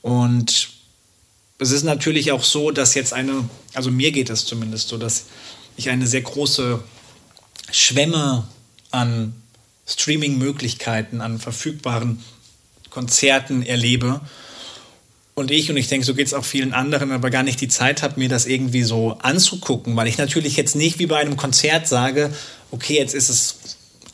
Und 0.00 0.74
es 1.64 1.70
ist 1.70 1.82
natürlich 1.82 2.32
auch 2.32 2.44
so, 2.44 2.70
dass 2.70 2.94
jetzt 2.94 3.12
eine, 3.12 3.48
also 3.72 3.90
mir 3.90 4.12
geht 4.12 4.30
es 4.30 4.44
zumindest 4.44 4.88
so, 4.88 4.98
dass 4.98 5.24
ich 5.76 5.90
eine 5.90 6.06
sehr 6.06 6.22
große 6.22 6.82
Schwemme 7.72 8.46
an 8.90 9.34
Streaming-Möglichkeiten, 9.86 11.20
an 11.20 11.38
verfügbaren 11.38 12.22
Konzerten 12.90 13.62
erlebe. 13.62 14.20
Und 15.34 15.50
ich, 15.50 15.68
und 15.70 15.76
ich 15.76 15.88
denke, 15.88 16.06
so 16.06 16.14
geht 16.14 16.28
es 16.28 16.34
auch 16.34 16.44
vielen 16.44 16.72
anderen, 16.72 17.10
aber 17.10 17.30
gar 17.30 17.42
nicht 17.42 17.60
die 17.60 17.68
Zeit 17.68 18.02
habe, 18.02 18.20
mir 18.20 18.28
das 18.28 18.46
irgendwie 18.46 18.84
so 18.84 19.18
anzugucken, 19.20 19.96
weil 19.96 20.06
ich 20.06 20.16
natürlich 20.18 20.56
jetzt 20.56 20.76
nicht 20.76 21.00
wie 21.00 21.06
bei 21.06 21.18
einem 21.18 21.36
Konzert 21.36 21.88
sage, 21.88 22.32
okay, 22.70 22.96
jetzt 22.98 23.14
ist 23.14 23.30
es 23.30 23.56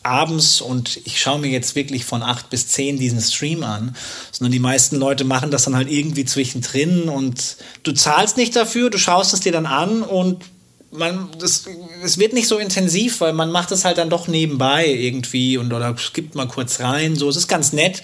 abends 0.02 0.60
und 0.60 1.00
ich 1.04 1.20
schaue 1.20 1.40
mir 1.40 1.50
jetzt 1.50 1.76
wirklich 1.76 2.04
von 2.04 2.22
acht 2.22 2.50
bis 2.50 2.68
zehn 2.68 2.98
diesen 2.98 3.20
Stream 3.20 3.62
an, 3.62 3.94
sondern 4.32 4.52
die 4.52 4.58
meisten 4.58 4.96
Leute 4.96 5.24
machen 5.24 5.50
das 5.50 5.64
dann 5.64 5.76
halt 5.76 5.90
irgendwie 5.90 6.24
zwischendrin 6.24 7.08
und 7.08 7.56
du 7.82 7.92
zahlst 7.92 8.36
nicht 8.36 8.56
dafür, 8.56 8.90
du 8.90 8.98
schaust 8.98 9.34
es 9.34 9.40
dir 9.40 9.52
dann 9.52 9.66
an 9.66 10.02
und 10.02 10.44
man, 10.90 11.28
das, 11.38 11.66
es 12.02 12.18
wird 12.18 12.32
nicht 12.32 12.48
so 12.48 12.58
intensiv, 12.58 13.20
weil 13.20 13.32
man 13.32 13.50
macht 13.50 13.72
es 13.72 13.84
halt 13.84 13.98
dann 13.98 14.10
doch 14.10 14.26
nebenbei 14.26 14.86
irgendwie 14.86 15.56
und 15.56 15.72
oder 15.72 15.96
skippt 15.96 16.34
mal 16.34 16.48
kurz 16.48 16.80
rein, 16.80 17.16
so, 17.16 17.28
es 17.28 17.36
ist 17.36 17.48
ganz 17.48 17.72
nett. 17.72 18.02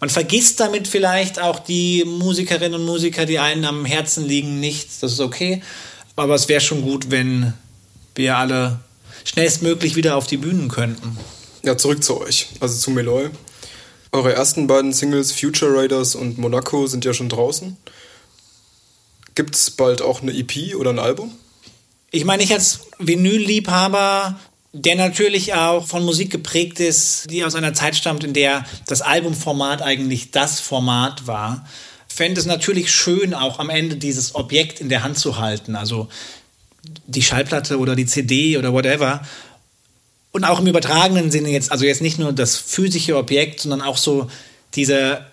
Man 0.00 0.10
vergisst 0.10 0.60
damit 0.60 0.88
vielleicht 0.88 1.40
auch 1.40 1.58
die 1.58 2.04
Musikerinnen 2.04 2.80
und 2.80 2.86
Musiker, 2.86 3.24
die 3.24 3.38
einen 3.38 3.64
am 3.64 3.84
Herzen 3.86 4.26
liegen, 4.26 4.60
nicht. 4.60 4.88
Das 5.00 5.12
ist 5.12 5.20
okay. 5.20 5.62
Aber 6.16 6.34
es 6.34 6.48
wäre 6.48 6.60
schon 6.60 6.82
gut, 6.82 7.10
wenn 7.10 7.54
wir 8.14 8.36
alle 8.36 8.80
schnellstmöglich 9.26 9.96
wieder 9.96 10.16
auf 10.16 10.26
die 10.26 10.38
Bühnen 10.38 10.68
könnten. 10.68 11.18
Ja, 11.62 11.76
zurück 11.76 12.02
zu 12.02 12.20
euch, 12.20 12.48
also 12.60 12.78
zu 12.78 12.90
Meloy. 12.90 13.28
Eure 14.12 14.32
ersten 14.32 14.66
beiden 14.68 14.92
Singles 14.92 15.32
Future 15.32 15.76
Raiders 15.76 16.14
und 16.14 16.38
Monaco 16.38 16.86
sind 16.86 17.04
ja 17.04 17.12
schon 17.12 17.28
draußen. 17.28 17.76
Gibt 19.34 19.56
es 19.56 19.70
bald 19.70 20.00
auch 20.00 20.22
eine 20.22 20.32
EP 20.32 20.76
oder 20.76 20.90
ein 20.90 21.00
Album? 21.00 21.32
Ich 22.12 22.24
meine, 22.24 22.44
ich 22.44 22.52
als 22.52 22.80
Vinylliebhaber, 22.98 24.38
der 24.72 24.94
natürlich 24.94 25.54
auch 25.54 25.86
von 25.86 26.04
Musik 26.04 26.30
geprägt 26.30 26.78
ist, 26.78 27.28
die 27.28 27.44
aus 27.44 27.56
einer 27.56 27.74
Zeit 27.74 27.96
stammt, 27.96 28.22
in 28.22 28.32
der 28.32 28.64
das 28.86 29.02
Albumformat 29.02 29.82
eigentlich 29.82 30.30
das 30.30 30.60
Format 30.60 31.26
war, 31.26 31.66
fände 32.06 32.40
es 32.40 32.46
natürlich 32.46 32.92
schön, 32.92 33.34
auch 33.34 33.58
am 33.58 33.70
Ende 33.70 33.96
dieses 33.96 34.36
Objekt 34.36 34.80
in 34.80 34.88
der 34.88 35.02
Hand 35.02 35.18
zu 35.18 35.38
halten. 35.38 35.74
Also 35.74 36.08
die 37.06 37.22
Schallplatte 37.22 37.78
oder 37.78 37.96
die 37.96 38.06
CD 38.06 38.58
oder 38.58 38.72
whatever. 38.72 39.26
Und 40.32 40.44
auch 40.44 40.60
im 40.60 40.66
übertragenen 40.66 41.30
Sinne 41.30 41.50
jetzt, 41.50 41.72
also 41.72 41.84
jetzt 41.84 42.02
nicht 42.02 42.18
nur 42.18 42.32
das 42.32 42.56
physische 42.56 43.16
Objekt, 43.16 43.60
sondern 43.60 43.80
auch 43.80 43.96
so 43.96 44.30
diese, 44.74 45.24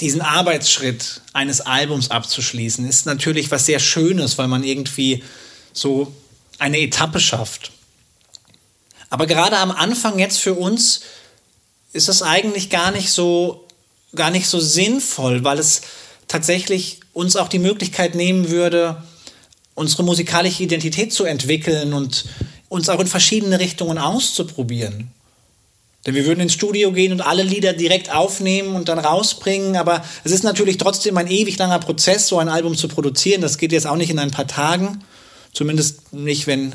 diesen 0.00 0.20
Arbeitsschritt 0.20 1.22
eines 1.32 1.60
Albums 1.60 2.10
abzuschließen, 2.10 2.88
ist 2.88 3.06
natürlich 3.06 3.50
was 3.50 3.66
sehr 3.66 3.80
Schönes, 3.80 4.38
weil 4.38 4.48
man 4.48 4.62
irgendwie 4.62 5.24
so 5.72 6.14
eine 6.58 6.78
Etappe 6.78 7.20
schafft. 7.20 7.72
Aber 9.08 9.26
gerade 9.26 9.58
am 9.58 9.72
Anfang 9.72 10.18
jetzt 10.18 10.38
für 10.38 10.54
uns 10.54 11.00
ist 11.92 12.08
das 12.08 12.22
eigentlich 12.22 12.70
gar 12.70 12.92
nicht 12.92 13.10
so, 13.10 13.66
gar 14.14 14.30
nicht 14.30 14.46
so 14.46 14.60
sinnvoll, 14.60 15.42
weil 15.42 15.58
es 15.58 15.82
tatsächlich 16.28 17.00
uns 17.12 17.34
auch 17.34 17.48
die 17.48 17.58
Möglichkeit 17.58 18.14
nehmen 18.14 18.50
würde, 18.50 19.02
unsere 19.80 20.02
musikalische 20.02 20.62
Identität 20.62 21.10
zu 21.10 21.24
entwickeln 21.24 21.94
und 21.94 22.26
uns 22.68 22.90
auch 22.90 23.00
in 23.00 23.06
verschiedene 23.06 23.58
Richtungen 23.58 23.96
auszuprobieren. 23.96 25.10
Denn 26.04 26.14
wir 26.14 26.26
würden 26.26 26.40
ins 26.40 26.52
Studio 26.52 26.92
gehen 26.92 27.12
und 27.12 27.22
alle 27.22 27.42
Lieder 27.42 27.72
direkt 27.72 28.14
aufnehmen 28.14 28.76
und 28.76 28.90
dann 28.90 28.98
rausbringen, 28.98 29.76
aber 29.76 30.04
es 30.22 30.32
ist 30.32 30.44
natürlich 30.44 30.76
trotzdem 30.76 31.16
ein 31.16 31.28
ewig 31.28 31.56
langer 31.58 31.78
Prozess, 31.78 32.28
so 32.28 32.38
ein 32.38 32.50
Album 32.50 32.76
zu 32.76 32.88
produzieren. 32.88 33.40
Das 33.40 33.56
geht 33.56 33.72
jetzt 33.72 33.86
auch 33.86 33.96
nicht 33.96 34.10
in 34.10 34.18
ein 34.18 34.30
paar 34.30 34.46
Tagen, 34.46 35.02
zumindest 35.54 36.12
nicht, 36.12 36.46
wenn 36.46 36.74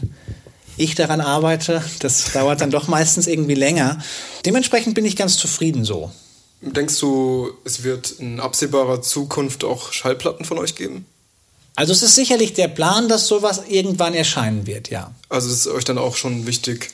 ich 0.76 0.96
daran 0.96 1.22
arbeite. 1.22 1.84
Das 2.00 2.32
dauert 2.34 2.62
dann 2.62 2.72
doch 2.72 2.88
meistens 2.88 3.28
irgendwie 3.28 3.54
länger. 3.54 4.00
Dementsprechend 4.46 4.96
bin 4.96 5.06
ich 5.06 5.16
ganz 5.16 5.38
zufrieden 5.38 5.86
so. 5.86 6.12
Denkst 6.62 7.00
du, 7.00 7.52
es 7.66 7.84
wird 7.84 8.12
in 8.18 8.40
absehbarer 8.40 9.04
Zukunft 9.04 9.64
auch 9.64 9.94
Schallplatten 9.94 10.44
von 10.44 10.58
euch 10.58 10.74
geben? 10.74 11.06
Also 11.75 11.91
es 11.91 12.01
ist 12.03 12.15
sicherlich 12.15 12.53
der 12.53 12.70
Plan, 12.70 13.10
dass 13.10 13.27
sowas 13.27 13.63
irgendwann 13.67 14.13
erscheinen 14.13 14.65
wird, 14.65 14.89
ja. 14.89 15.13
Also 15.29 15.50
es 15.50 15.60
ist 15.60 15.67
euch 15.67 15.84
dann 15.84 15.98
auch 15.98 16.15
schon 16.15 16.48
wichtig, 16.48 16.91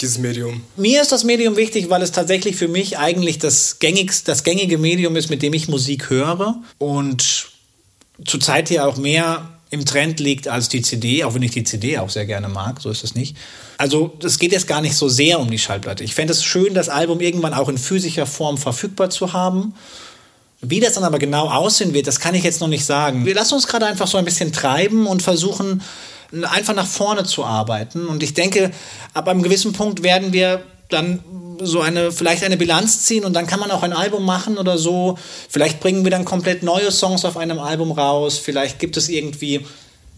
dieses 0.00 0.18
Medium? 0.18 0.62
Mir 0.76 1.02
ist 1.02 1.12
das 1.12 1.24
Medium 1.24 1.56
wichtig, 1.56 1.90
weil 1.90 2.02
es 2.02 2.12
tatsächlich 2.12 2.56
für 2.56 2.68
mich 2.68 2.98
eigentlich 2.98 3.38
das, 3.38 3.78
gängigst, 3.78 4.26
das 4.28 4.44
gängige 4.44 4.78
Medium 4.78 5.16
ist, 5.16 5.28
mit 5.28 5.42
dem 5.42 5.52
ich 5.52 5.68
Musik 5.68 6.10
höre 6.10 6.56
und 6.78 7.50
zurzeit 8.24 8.68
hier 8.68 8.86
auch 8.86 8.96
mehr 8.96 9.50
im 9.70 9.84
Trend 9.84 10.18
liegt 10.18 10.48
als 10.48 10.68
die 10.68 10.82
CD, 10.82 11.22
auch 11.22 11.34
wenn 11.34 11.42
ich 11.42 11.52
die 11.52 11.62
CD 11.62 11.98
auch 11.98 12.10
sehr 12.10 12.26
gerne 12.26 12.48
mag, 12.48 12.80
so 12.80 12.90
ist 12.90 13.04
es 13.04 13.14
nicht. 13.14 13.36
Also 13.78 14.16
es 14.24 14.38
geht 14.38 14.52
jetzt 14.52 14.66
gar 14.66 14.80
nicht 14.80 14.96
so 14.96 15.08
sehr 15.08 15.38
um 15.38 15.50
die 15.50 15.58
Schallplatte. 15.58 16.02
Ich 16.02 16.14
fände 16.14 16.32
es 16.32 16.42
schön, 16.42 16.74
das 16.74 16.88
Album 16.88 17.20
irgendwann 17.20 17.54
auch 17.54 17.68
in 17.68 17.78
physischer 17.78 18.26
Form 18.26 18.58
verfügbar 18.58 19.10
zu 19.10 19.32
haben 19.32 19.74
wie 20.62 20.80
das 20.80 20.94
dann 20.94 21.04
aber 21.04 21.18
genau 21.18 21.48
aussehen 21.48 21.94
wird, 21.94 22.06
das 22.06 22.20
kann 22.20 22.34
ich 22.34 22.44
jetzt 22.44 22.60
noch 22.60 22.68
nicht 22.68 22.84
sagen. 22.84 23.24
Wir 23.24 23.34
lassen 23.34 23.54
uns 23.54 23.66
gerade 23.66 23.86
einfach 23.86 24.06
so 24.06 24.18
ein 24.18 24.24
bisschen 24.24 24.52
treiben 24.52 25.06
und 25.06 25.22
versuchen 25.22 25.82
einfach 26.42 26.74
nach 26.74 26.86
vorne 26.86 27.24
zu 27.24 27.44
arbeiten. 27.44 28.06
Und 28.06 28.22
ich 28.22 28.34
denke, 28.34 28.70
ab 29.14 29.28
einem 29.28 29.42
gewissen 29.42 29.72
Punkt 29.72 30.02
werden 30.02 30.32
wir 30.32 30.62
dann 30.88 31.20
so 31.62 31.80
eine, 31.80 32.12
vielleicht 32.12 32.44
eine 32.44 32.56
Bilanz 32.56 33.04
ziehen 33.04 33.24
und 33.24 33.32
dann 33.34 33.46
kann 33.46 33.60
man 33.60 33.70
auch 33.70 33.82
ein 33.82 33.92
Album 33.92 34.24
machen 34.24 34.58
oder 34.58 34.78
so. 34.78 35.18
Vielleicht 35.48 35.80
bringen 35.80 36.04
wir 36.04 36.10
dann 36.10 36.24
komplett 36.24 36.62
neue 36.62 36.90
Songs 36.90 37.24
auf 37.24 37.36
einem 37.36 37.58
Album 37.58 37.92
raus. 37.92 38.38
Vielleicht 38.38 38.78
gibt 38.78 38.96
es 38.96 39.08
irgendwie 39.08 39.64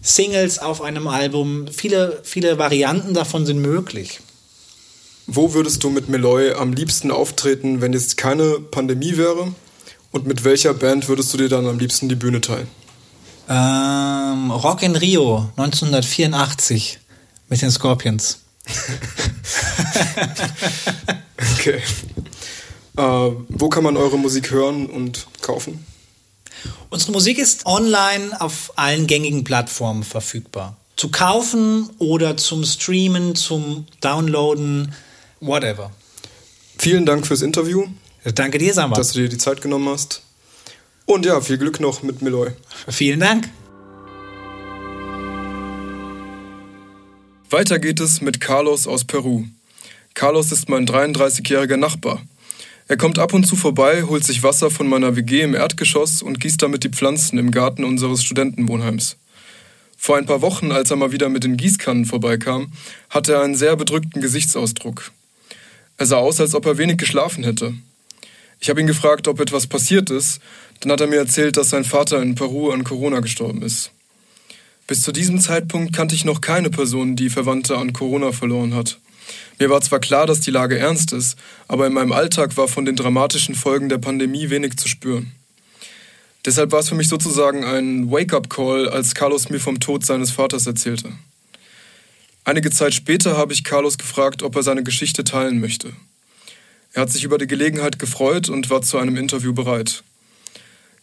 Singles 0.01 0.59
auf 0.59 0.81
einem 0.81 1.07
Album. 1.07 1.67
Viele, 1.71 2.19
viele 2.23 2.57
Varianten 2.57 3.13
davon 3.13 3.45
sind 3.45 3.59
möglich. 3.59 4.19
Wo 5.25 5.53
würdest 5.53 5.83
du 5.83 5.89
mit 5.89 6.09
Meloy 6.09 6.53
am 6.53 6.73
liebsten 6.73 7.11
auftreten, 7.11 7.81
wenn 7.81 7.93
jetzt 7.93 8.17
keine 8.17 8.59
Pandemie 8.59 9.15
wäre? 9.17 9.53
Und 10.13 10.27
mit 10.27 10.43
welcher 10.43 10.75
Band 10.75 11.09
würdest 11.09 11.33
du 11.33 11.37
dir 11.37 11.49
dann 11.49 11.67
am 11.67 11.79
liebsten 11.79 12.07
die 12.07 12.15
Bühne 12.15 12.39
teilen? 12.39 12.67
Ähm, 13.49 14.51
Rock 14.51 14.83
in 14.83 14.95
Rio 14.95 15.49
1984 15.57 16.99
mit 17.49 17.61
den 17.61 17.71
Scorpions. 17.71 18.39
okay. 21.55 21.81
Äh, 22.95 23.01
wo 23.01 23.69
kann 23.69 23.83
man 23.83 23.97
eure 23.97 24.19
Musik 24.19 24.51
hören 24.51 24.85
und 24.85 25.25
kaufen? 25.41 25.83
Unsere 26.91 27.11
Musik 27.11 27.39
ist 27.39 27.65
online 27.65 28.39
auf 28.39 28.71
allen 28.75 29.07
gängigen 29.07 29.43
Plattformen 29.43 30.03
verfügbar. 30.03 30.77
Zu 30.95 31.09
kaufen 31.09 31.89
oder 31.97 32.37
zum 32.37 32.63
Streamen, 32.65 33.35
zum 33.35 33.87
Downloaden, 33.99 34.93
whatever. 35.39 35.89
Vielen 36.77 37.07
Dank 37.07 37.25
fürs 37.25 37.41
Interview. 37.41 37.87
Danke 38.23 38.57
dir, 38.57 38.73
Samba. 38.73 38.95
Dass 38.95 39.11
du 39.11 39.19
dir 39.19 39.29
die 39.29 39.37
Zeit 39.37 39.61
genommen 39.61 39.89
hast. 39.89 40.21
Und 41.05 41.25
ja, 41.25 41.41
viel 41.41 41.57
Glück 41.57 41.79
noch 41.79 42.03
mit 42.03 42.21
Meloy. 42.21 42.51
Vielen 42.87 43.19
Dank. 43.19 43.49
Weiter 47.49 47.77
geht 47.77 47.99
es 47.99 48.21
mit 48.21 48.39
Carlos 48.39 48.87
aus 48.87 49.03
Peru. 49.03 49.43
Carlos 50.13 50.51
ist 50.51 50.69
mein 50.69 50.87
33-jähriger 50.87 51.77
Nachbar. 51.77 52.21
Er 52.87 52.97
kommt 52.97 53.19
ab 53.19 53.33
und 53.33 53.45
zu 53.45 53.55
vorbei, 53.55 54.03
holt 54.03 54.23
sich 54.23 54.43
Wasser 54.43 54.69
von 54.71 54.87
meiner 54.87 55.15
WG 55.15 55.41
im 55.41 55.53
Erdgeschoss 55.53 56.21
und 56.21 56.39
gießt 56.39 56.61
damit 56.61 56.83
die 56.83 56.89
Pflanzen 56.89 57.37
im 57.37 57.51
Garten 57.51 57.83
unseres 57.83 58.23
Studentenwohnheims. 58.23 59.17
Vor 59.97 60.17
ein 60.17 60.25
paar 60.25 60.41
Wochen, 60.41 60.71
als 60.71 60.91
er 60.91 60.97
mal 60.97 61.11
wieder 61.11 61.29
mit 61.29 61.43
den 61.43 61.55
Gießkannen 61.55 62.05
vorbeikam, 62.05 62.73
hatte 63.09 63.33
er 63.33 63.41
einen 63.41 63.55
sehr 63.55 63.75
bedrückten 63.75 64.21
Gesichtsausdruck. 64.21 65.11
Er 65.97 66.05
sah 66.05 66.17
aus, 66.17 66.41
als 66.41 66.55
ob 66.55 66.65
er 66.65 66.77
wenig 66.77 66.97
geschlafen 66.97 67.43
hätte. 67.43 67.73
Ich 68.59 68.69
habe 68.69 68.81
ihn 68.81 68.87
gefragt, 68.87 69.27
ob 69.27 69.39
etwas 69.39 69.67
passiert 69.67 70.09
ist, 70.09 70.39
dann 70.79 70.91
hat 70.91 71.01
er 71.01 71.07
mir 71.07 71.17
erzählt, 71.17 71.57
dass 71.57 71.69
sein 71.69 71.85
Vater 71.85 72.21
in 72.21 72.35
Peru 72.35 72.71
an 72.71 72.83
Corona 72.83 73.19
gestorben 73.19 73.61
ist. 73.61 73.91
Bis 74.87 75.01
zu 75.01 75.11
diesem 75.11 75.39
Zeitpunkt 75.39 75.93
kannte 75.93 76.15
ich 76.15 76.25
noch 76.25 76.41
keine 76.41 76.69
Person, 76.69 77.15
die 77.15 77.29
Verwandte 77.29 77.77
an 77.77 77.93
Corona 77.93 78.31
verloren 78.31 78.73
hat. 78.73 78.99
Mir 79.59 79.69
war 79.69 79.81
zwar 79.81 79.99
klar, 79.99 80.27
dass 80.27 80.41
die 80.41 80.51
Lage 80.51 80.77
ernst 80.77 81.13
ist, 81.13 81.37
aber 81.67 81.87
in 81.87 81.93
meinem 81.93 82.11
Alltag 82.11 82.57
war 82.57 82.67
von 82.67 82.85
den 82.85 82.95
dramatischen 82.95 83.55
Folgen 83.55 83.87
der 83.87 83.97
Pandemie 83.97 84.49
wenig 84.49 84.77
zu 84.77 84.87
spüren. 84.87 85.31
Deshalb 86.45 86.73
war 86.73 86.79
es 86.79 86.89
für 86.89 86.95
mich 86.95 87.07
sozusagen 87.07 87.63
ein 87.63 88.11
Wake-up-Call, 88.11 88.89
als 88.89 89.15
Carlos 89.15 89.49
mir 89.49 89.59
vom 89.59 89.79
Tod 89.79 90.05
seines 90.05 90.31
Vaters 90.31 90.67
erzählte. 90.67 91.13
Einige 92.43 92.69
Zeit 92.71 92.93
später 92.93 93.37
habe 93.37 93.53
ich 93.53 93.63
Carlos 93.63 93.97
gefragt, 93.97 94.43
ob 94.43 94.57
er 94.57 94.63
seine 94.63 94.83
Geschichte 94.83 95.23
teilen 95.23 95.61
möchte. 95.61 95.93
Er 96.93 97.01
hat 97.01 97.09
sich 97.09 97.23
über 97.23 97.37
die 97.37 97.47
Gelegenheit 97.47 97.97
gefreut 97.97 98.49
und 98.49 98.69
war 98.69 98.83
zu 98.83 98.99
einem 98.99 99.17
Interview 99.17 99.53
bereit. 99.53 100.03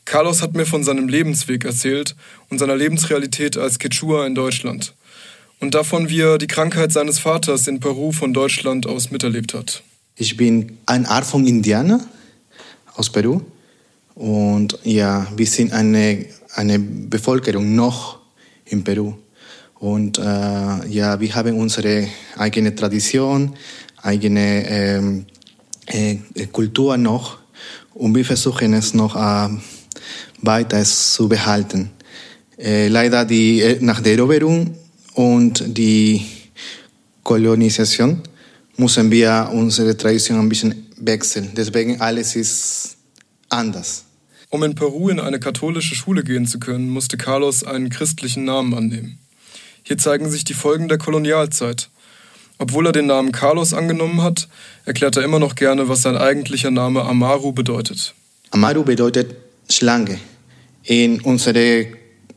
Carlos 0.04 0.40
hat 0.40 0.54
mir 0.54 0.66
von 0.66 0.84
seinem 0.84 1.08
Lebensweg 1.08 1.64
erzählt 1.64 2.14
und 2.48 2.58
seiner 2.58 2.76
Lebensrealität 2.76 3.56
als 3.56 3.78
Quechua 3.78 4.26
in 4.26 4.34
Deutschland 4.34 4.94
und 5.60 5.74
davon, 5.74 6.08
wie 6.08 6.20
er 6.20 6.38
die 6.38 6.46
Krankheit 6.46 6.92
seines 6.92 7.18
Vaters 7.18 7.66
in 7.66 7.80
Peru 7.80 8.12
von 8.12 8.32
Deutschland 8.32 8.86
aus 8.86 9.10
miterlebt 9.10 9.52
hat. 9.54 9.82
Ich 10.16 10.36
bin 10.36 10.78
ein 10.86 11.06
Art 11.06 11.24
von 11.24 11.46
Indianer 11.46 12.00
aus 12.94 13.10
Peru 13.10 13.42
und 14.14 14.78
ja, 14.84 15.26
wir 15.36 15.46
sind 15.46 15.72
eine, 15.72 16.26
eine 16.54 16.78
Bevölkerung 16.78 17.74
noch 17.74 18.18
in 18.64 18.84
Peru. 18.84 19.14
Und 19.74 20.18
äh, 20.18 20.22
ja, 20.22 21.18
wir 21.20 21.34
haben 21.34 21.58
unsere 21.58 22.06
eigene 22.36 22.74
Tradition, 22.74 23.56
eigene 24.02 24.68
ähm, 24.68 25.26
äh, 25.26 25.39
Kultur 26.52 26.96
noch 26.96 27.38
und 27.94 28.14
wir 28.14 28.24
versuchen 28.24 28.74
es 28.74 28.94
noch 28.94 29.16
äh, 29.16 29.48
weiter 30.42 30.84
zu 30.84 31.28
behalten. 31.28 31.90
Äh, 32.58 32.88
leider 32.88 33.24
die, 33.24 33.60
äh, 33.60 33.78
nach 33.80 34.00
der 34.00 34.16
Eroberung 34.16 34.76
und 35.14 35.64
die 35.66 36.24
Kolonisation 37.22 38.22
müssen 38.76 39.10
wir 39.10 39.50
unsere 39.52 39.96
Tradition 39.96 40.38
ein 40.38 40.48
bisschen 40.48 40.86
wechseln. 40.96 41.50
Deswegen 41.54 42.00
alles 42.00 42.36
ist 42.36 42.96
anders. 43.48 44.04
Um 44.48 44.62
in 44.62 44.74
Peru 44.74 45.08
in 45.10 45.20
eine 45.20 45.38
katholische 45.38 45.94
Schule 45.94 46.24
gehen 46.24 46.46
zu 46.46 46.58
können, 46.58 46.90
musste 46.90 47.16
Carlos 47.16 47.62
einen 47.62 47.88
christlichen 47.88 48.44
Namen 48.44 48.74
annehmen. 48.74 49.18
Hier 49.82 49.96
zeigen 49.98 50.30
sich 50.30 50.44
die 50.44 50.54
Folgen 50.54 50.88
der 50.88 50.98
Kolonialzeit. 50.98 51.88
Obwohl 52.60 52.84
er 52.84 52.92
den 52.92 53.06
Namen 53.06 53.32
Carlos 53.32 53.72
angenommen 53.72 54.22
hat, 54.22 54.46
erklärt 54.84 55.16
er 55.16 55.24
immer 55.24 55.38
noch 55.38 55.54
gerne, 55.54 55.88
was 55.88 56.02
sein 56.02 56.18
eigentlicher 56.18 56.70
Name 56.70 57.02
Amaru 57.02 57.52
bedeutet. 57.52 58.14
Amaru 58.50 58.84
bedeutet 58.84 59.34
Schlange. 59.70 60.18
In 60.84 61.22
unserer 61.22 61.86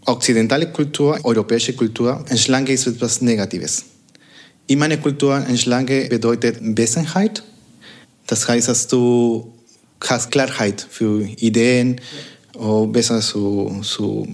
occidentalen 0.06 0.72
Kultur, 0.72 1.20
europäische 1.24 1.74
Kultur, 1.74 2.24
eine 2.30 2.40
Schlange 2.40 2.72
ist 2.72 2.88
etwas 2.88 3.22
Negatives. 3.22 3.84
In 4.68 4.80
meiner 4.80 4.96
Kultur, 4.96 5.36
eine 5.36 5.58
Schlange 5.58 6.06
bedeutet 6.08 6.56
Wesenheit. 6.62 7.44
Das 8.26 8.48
heißt, 8.48 8.70
dass 8.70 8.88
du 8.88 9.52
hast 10.08 10.32
Klarheit 10.32 10.88
für 10.90 11.28
Ideen 11.36 12.00
oder 12.54 12.88
besser 12.88 13.20
zu, 13.20 13.82
zu 13.84 14.26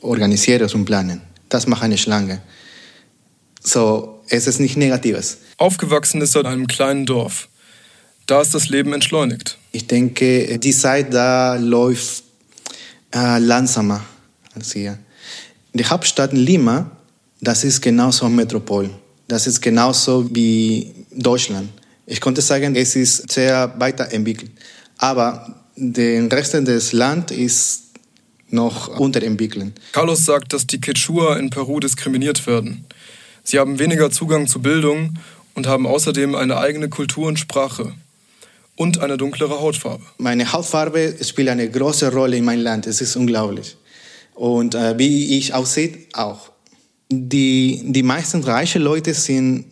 organisieren 0.00 0.68
und 0.74 0.86
planen. 0.86 1.20
Das 1.48 1.68
macht 1.68 1.84
eine 1.84 1.98
Schlange. 1.98 2.40
So, 3.62 4.15
es 4.28 4.46
ist 4.46 4.60
nicht 4.60 4.76
Negatives. 4.76 5.38
Aufgewachsen 5.56 6.20
ist 6.20 6.34
er 6.34 6.42
in 6.42 6.46
einem 6.46 6.66
kleinen 6.66 7.06
Dorf. 7.06 7.48
Da 8.26 8.40
ist 8.40 8.54
das 8.54 8.68
Leben 8.68 8.92
entschleunigt. 8.92 9.58
Ich 9.72 9.86
denke, 9.86 10.58
die 10.58 10.72
Zeit 10.72 11.14
da 11.14 11.54
läuft 11.56 12.24
äh, 13.14 13.38
langsamer 13.38 14.04
als 14.54 14.72
hier. 14.72 14.98
Die 15.72 15.84
Hauptstadt 15.84 16.32
Lima, 16.32 16.90
das 17.40 17.62
ist 17.62 17.80
genauso 17.80 18.26
ein 18.26 18.34
Metropol. 18.34 18.90
Das 19.28 19.46
ist 19.46 19.60
genauso 19.60 20.28
wie 20.34 20.92
Deutschland. 21.12 21.68
Ich 22.06 22.20
konnte 22.20 22.40
sagen, 22.40 22.74
es 22.76 22.96
ist 22.96 23.30
sehr 23.30 23.74
weiterentwickelt. 23.78 24.50
Aber 24.98 25.54
der 25.76 26.30
Rest 26.30 26.54
des 26.54 26.92
Landes 26.92 27.36
ist 27.36 27.82
noch 28.50 28.88
unterentwickelt. 28.88 29.72
Carlos 29.92 30.24
sagt, 30.24 30.52
dass 30.52 30.66
die 30.66 30.80
Quechua 30.80 31.36
in 31.36 31.50
Peru 31.50 31.80
diskriminiert 31.80 32.46
werden. 32.46 32.86
Sie 33.48 33.60
haben 33.60 33.78
weniger 33.78 34.10
Zugang 34.10 34.48
zu 34.48 34.60
Bildung 34.60 35.14
und 35.54 35.68
haben 35.68 35.86
außerdem 35.86 36.34
eine 36.34 36.58
eigene 36.58 36.88
Kultur 36.88 37.28
und 37.28 37.38
Sprache 37.38 37.92
und 38.74 38.98
eine 38.98 39.16
dunklere 39.16 39.60
Hautfarbe. 39.60 40.02
Meine 40.18 40.52
Hautfarbe 40.52 41.14
spielt 41.22 41.50
eine 41.50 41.70
große 41.70 42.12
Rolle 42.12 42.38
in 42.38 42.44
meinem 42.44 42.64
Land. 42.64 42.88
Es 42.88 43.00
ist 43.00 43.14
unglaublich. 43.14 43.76
Und 44.34 44.74
äh, 44.74 44.98
wie 44.98 45.38
ich 45.38 45.54
aussehe, 45.54 45.96
auch. 46.12 46.50
Die, 47.08 47.82
die 47.84 48.02
meisten 48.02 48.42
reichen 48.42 48.82
Leute 48.82 49.14
sind 49.14 49.66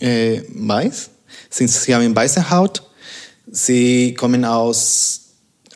äh, 0.00 0.40
weiß, 0.48 1.10
sind, 1.48 1.70
sie 1.70 1.94
haben 1.94 2.16
weiße 2.16 2.50
Haut, 2.50 2.82
sie 3.48 4.14
kommen 4.14 4.44
aus 4.44 5.20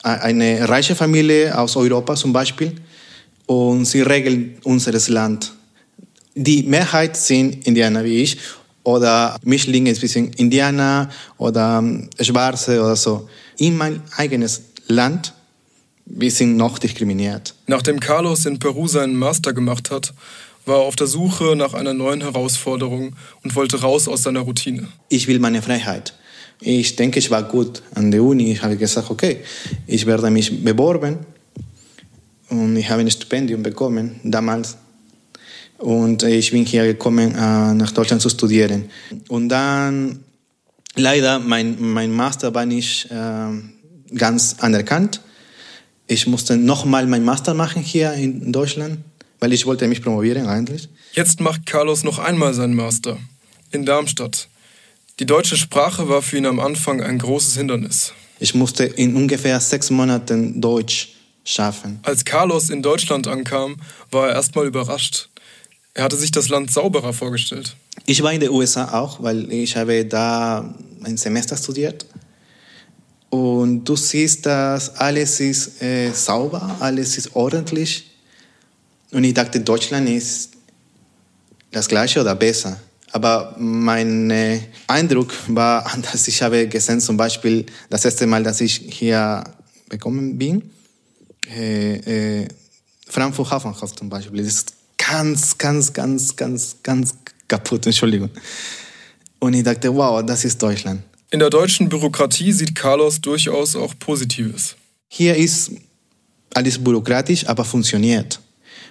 einer 0.02 0.68
reichen 0.68 0.96
Familie 0.96 1.56
aus 1.56 1.76
Europa 1.76 2.16
zum 2.16 2.32
Beispiel 2.32 2.74
und 3.46 3.84
sie 3.84 4.00
regeln 4.00 4.58
unser 4.64 4.90
Land. 5.12 5.52
Die 6.34 6.62
Mehrheit 6.62 7.16
sind 7.16 7.66
Indianer 7.66 8.04
wie 8.04 8.22
ich 8.22 8.38
oder 8.82 9.38
Mischlinge, 9.42 9.90
ein 9.90 9.98
bisschen 9.98 10.32
Indianer 10.34 11.10
oder 11.38 11.78
ähm, 11.78 12.08
Schwarze 12.20 12.80
oder 12.80 12.96
so. 12.96 13.28
In 13.58 13.76
mein 13.76 14.02
eigenes 14.16 14.62
Land 14.88 15.34
wir 16.10 16.30
sind 16.30 16.56
noch 16.56 16.78
diskriminiert. 16.78 17.54
Nachdem 17.66 18.00
Carlos 18.00 18.44
in 18.44 18.58
Peru 18.58 18.88
seinen 18.88 19.14
Master 19.14 19.52
gemacht 19.52 19.90
hat, 19.90 20.12
war 20.66 20.78
er 20.80 20.82
auf 20.82 20.96
der 20.96 21.06
Suche 21.06 21.56
nach 21.56 21.72
einer 21.72 21.94
neuen 21.94 22.20
Herausforderung 22.20 23.14
und 23.42 23.54
wollte 23.54 23.80
raus 23.80 24.08
aus 24.08 24.24
seiner 24.24 24.40
Routine. 24.40 24.88
Ich 25.08 25.28
will 25.28 25.38
meine 25.38 25.62
Freiheit. 25.62 26.14
Ich 26.60 26.96
denke, 26.96 27.18
ich 27.18 27.30
war 27.30 27.44
gut 27.44 27.82
an 27.94 28.10
der 28.10 28.22
Uni. 28.22 28.52
Ich 28.52 28.62
habe 28.62 28.76
gesagt, 28.76 29.10
okay, 29.10 29.38
ich 29.86 30.04
werde 30.04 30.30
mich 30.30 30.62
beworben 30.62 31.18
und 32.50 32.76
ich 32.76 32.90
habe 32.90 33.00
ein 33.00 33.10
Stipendium 33.10 33.62
bekommen 33.62 34.20
damals. 34.24 34.76
Und 35.80 36.22
ich 36.24 36.50
bin 36.50 36.66
hier 36.66 36.84
gekommen, 36.84 37.34
äh, 37.34 37.74
nach 37.74 37.90
Deutschland 37.92 38.20
zu 38.20 38.28
studieren. 38.28 38.90
Und 39.28 39.48
dann, 39.48 40.20
leider, 40.94 41.38
mein, 41.38 41.76
mein 41.80 42.12
Master 42.12 42.54
war 42.54 42.66
nicht 42.66 43.10
äh, 43.10 44.14
ganz 44.14 44.56
anerkannt. 44.60 45.22
Ich 46.06 46.26
musste 46.26 46.58
nochmal 46.58 47.06
meinen 47.06 47.24
Master 47.24 47.54
machen 47.54 47.82
hier 47.82 48.12
in 48.12 48.52
Deutschland, 48.52 48.98
weil 49.38 49.54
ich 49.54 49.64
wollte 49.64 49.88
mich 49.88 50.02
promovieren 50.02 50.46
eigentlich. 50.46 50.90
Jetzt 51.12 51.40
macht 51.40 51.64
Carlos 51.64 52.04
noch 52.04 52.18
einmal 52.18 52.52
seinen 52.52 52.74
Master 52.74 53.16
in 53.70 53.86
Darmstadt. 53.86 54.48
Die 55.18 55.26
deutsche 55.26 55.56
Sprache 55.56 56.08
war 56.08 56.20
für 56.20 56.36
ihn 56.36 56.46
am 56.46 56.60
Anfang 56.60 57.00
ein 57.00 57.18
großes 57.18 57.56
Hindernis. 57.56 58.12
Ich 58.38 58.54
musste 58.54 58.84
in 58.84 59.16
ungefähr 59.16 59.60
sechs 59.60 59.88
Monaten 59.90 60.60
Deutsch 60.60 61.14
schaffen. 61.44 62.00
Als 62.02 62.24
Carlos 62.24 62.68
in 62.68 62.82
Deutschland 62.82 63.26
ankam, 63.28 63.76
war 64.10 64.28
er 64.28 64.34
erstmal 64.34 64.66
überrascht. 64.66 65.30
Er 65.94 66.04
hatte 66.04 66.16
sich 66.16 66.30
das 66.30 66.48
Land 66.48 66.70
sauberer 66.70 67.12
vorgestellt. 67.12 67.76
Ich 68.06 68.22
war 68.22 68.32
in 68.32 68.40
den 68.40 68.50
USA 68.50 69.00
auch, 69.00 69.22
weil 69.22 69.52
ich 69.52 69.76
habe 69.76 70.04
da 70.04 70.74
ein 71.02 71.16
Semester 71.16 71.56
studiert. 71.56 72.06
Und 73.28 73.84
du 73.84 73.96
siehst, 73.96 74.46
dass 74.46 74.96
alles 74.96 75.40
ist 75.40 75.82
äh, 75.82 76.10
sauber, 76.12 76.76
alles 76.80 77.16
ist 77.16 77.34
ordentlich. 77.34 78.10
Und 79.12 79.24
ich 79.24 79.34
dachte, 79.34 79.60
Deutschland 79.60 80.08
ist 80.08 80.50
das 81.70 81.88
gleiche 81.88 82.20
oder 82.20 82.34
besser. 82.34 82.80
Aber 83.12 83.54
mein 83.58 84.30
äh, 84.30 84.60
Eindruck 84.86 85.32
war 85.48 85.86
anders. 85.92 86.26
Ich 86.28 86.42
habe 86.42 86.68
gesehen, 86.68 87.00
zum 87.00 87.16
Beispiel 87.16 87.66
das 87.88 88.04
erste 88.04 88.26
Mal, 88.26 88.42
dass 88.42 88.60
ich 88.60 88.76
hier 88.90 89.44
gekommen 89.88 90.38
bin, 90.38 90.70
äh, 91.48 92.42
äh, 92.42 92.48
Frankfurt 93.08 93.50
Hafenhaus 93.50 93.94
zum 93.94 94.08
Beispiel, 94.08 94.38
das 94.38 94.46
ist 94.46 94.74
ganz, 95.10 95.58
ganz, 95.58 95.92
ganz, 95.92 96.36
ganz, 96.36 96.76
ganz 96.82 97.14
kaputt, 97.48 97.86
Entschuldigung. 97.86 98.30
Und 99.40 99.54
ich 99.54 99.64
dachte, 99.64 99.94
wow, 99.94 100.24
das 100.24 100.44
ist 100.44 100.62
Deutschland. 100.62 101.02
In 101.30 101.40
der 101.40 101.50
deutschen 101.50 101.88
Bürokratie 101.88 102.52
sieht 102.52 102.74
Carlos 102.74 103.20
durchaus 103.20 103.74
auch 103.74 103.94
Positives. 103.98 104.76
Hier 105.08 105.36
ist 105.36 105.72
alles 106.54 106.78
bürokratisch, 106.78 107.46
aber 107.46 107.64
funktioniert. 107.64 108.40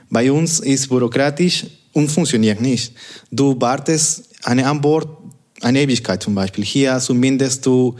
Bei 0.10 0.32
uns 0.32 0.60
ist 0.60 0.90
bürokratisch 0.90 1.66
und 1.94 2.10
funktioniert 2.10 2.60
nicht. 2.60 2.94
Du 3.32 3.60
wartest 3.60 4.30
eine 4.44 4.66
Antwort, 4.66 5.08
eine 5.62 5.82
Ewigkeit 5.82 6.22
zum 6.22 6.36
Beispiel. 6.36 6.66
Hier 6.66 6.98
zumindest 7.00 7.66
du 7.66 7.96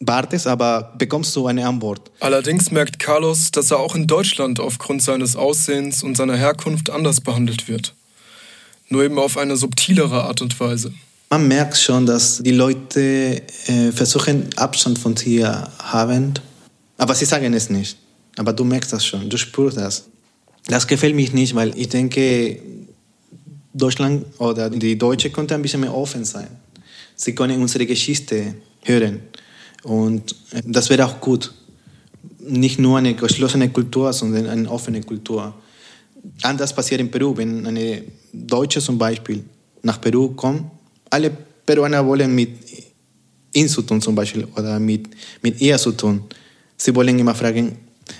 wartest, 0.00 0.46
aber 0.46 0.94
bekommst 0.98 1.34
du 1.36 1.46
eine 1.46 1.66
Antwort. 1.66 2.10
Allerdings 2.20 2.70
merkt 2.70 2.98
Carlos, 2.98 3.50
dass 3.50 3.70
er 3.70 3.78
auch 3.78 3.94
in 3.94 4.06
Deutschland 4.06 4.60
aufgrund 4.60 5.02
seines 5.02 5.36
Aussehens 5.36 6.02
und 6.02 6.16
seiner 6.16 6.36
Herkunft 6.36 6.90
anders 6.90 7.20
behandelt 7.20 7.68
wird. 7.68 7.94
Nur 8.88 9.04
eben 9.04 9.18
auf 9.18 9.36
eine 9.36 9.56
subtilere 9.56 10.24
Art 10.24 10.42
und 10.42 10.58
Weise. 10.60 10.92
Man 11.30 11.48
merkt 11.48 11.76
schon, 11.76 12.06
dass 12.06 12.42
die 12.42 12.52
Leute 12.52 13.42
äh, 13.66 13.90
versuchen, 13.90 14.48
Abstand 14.56 14.98
von 14.98 15.14
dir 15.14 15.68
haben, 15.82 16.34
aber 16.98 17.14
sie 17.14 17.24
sagen 17.24 17.52
es 17.54 17.68
nicht. 17.68 17.96
Aber 18.36 18.52
du 18.52 18.64
merkst 18.64 18.92
das 18.92 19.04
schon, 19.04 19.28
du 19.28 19.36
spürst 19.36 19.78
das. 19.78 20.04
Das 20.66 20.86
gefällt 20.86 21.16
mich 21.16 21.32
nicht, 21.32 21.54
weil 21.54 21.76
ich 21.76 21.88
denke, 21.88 22.60
Deutschland 23.72 24.26
oder 24.38 24.70
die 24.70 24.96
Deutsche 24.96 25.30
könnte 25.30 25.54
ein 25.54 25.62
bisschen 25.62 25.80
mehr 25.80 25.94
offen 25.94 26.24
sein. 26.24 26.48
Sie 27.14 27.34
können 27.34 27.60
unsere 27.60 27.86
Geschichte 27.86 28.54
hören. 28.84 29.20
Und 29.82 30.34
äh, 30.52 30.62
das 30.64 30.90
wäre 30.90 31.04
auch 31.04 31.20
gut. 31.20 31.52
Nicht 32.38 32.78
nur 32.78 32.98
eine 32.98 33.14
geschlossene 33.14 33.70
Kultur, 33.70 34.12
sondern 34.12 34.46
eine 34.46 34.70
offene 34.70 35.02
Kultur. 35.02 35.54
Anders 36.42 36.74
passiert 36.74 37.00
in 37.00 37.10
Peru, 37.10 37.36
wenn 37.36 37.66
eine 37.66 38.02
Deutsche 38.32 38.80
zum 38.80 38.98
Beispiel 38.98 39.44
nach 39.82 40.00
Peru 40.00 40.28
kommt, 40.30 40.62
alle 41.10 41.30
Peruaner 41.64 42.04
wollen 42.04 42.34
mit 42.34 42.50
ihn 43.52 43.68
zu 43.68 43.82
tun 43.82 44.00
zum 44.00 44.14
Beispiel 44.14 44.46
oder 44.56 44.78
mit, 44.78 45.08
mit 45.42 45.60
ihr 45.60 45.78
zu 45.78 45.92
tun. 45.92 46.22
Sie 46.76 46.94
wollen 46.94 47.18
immer 47.18 47.34
fragen, 47.34 47.76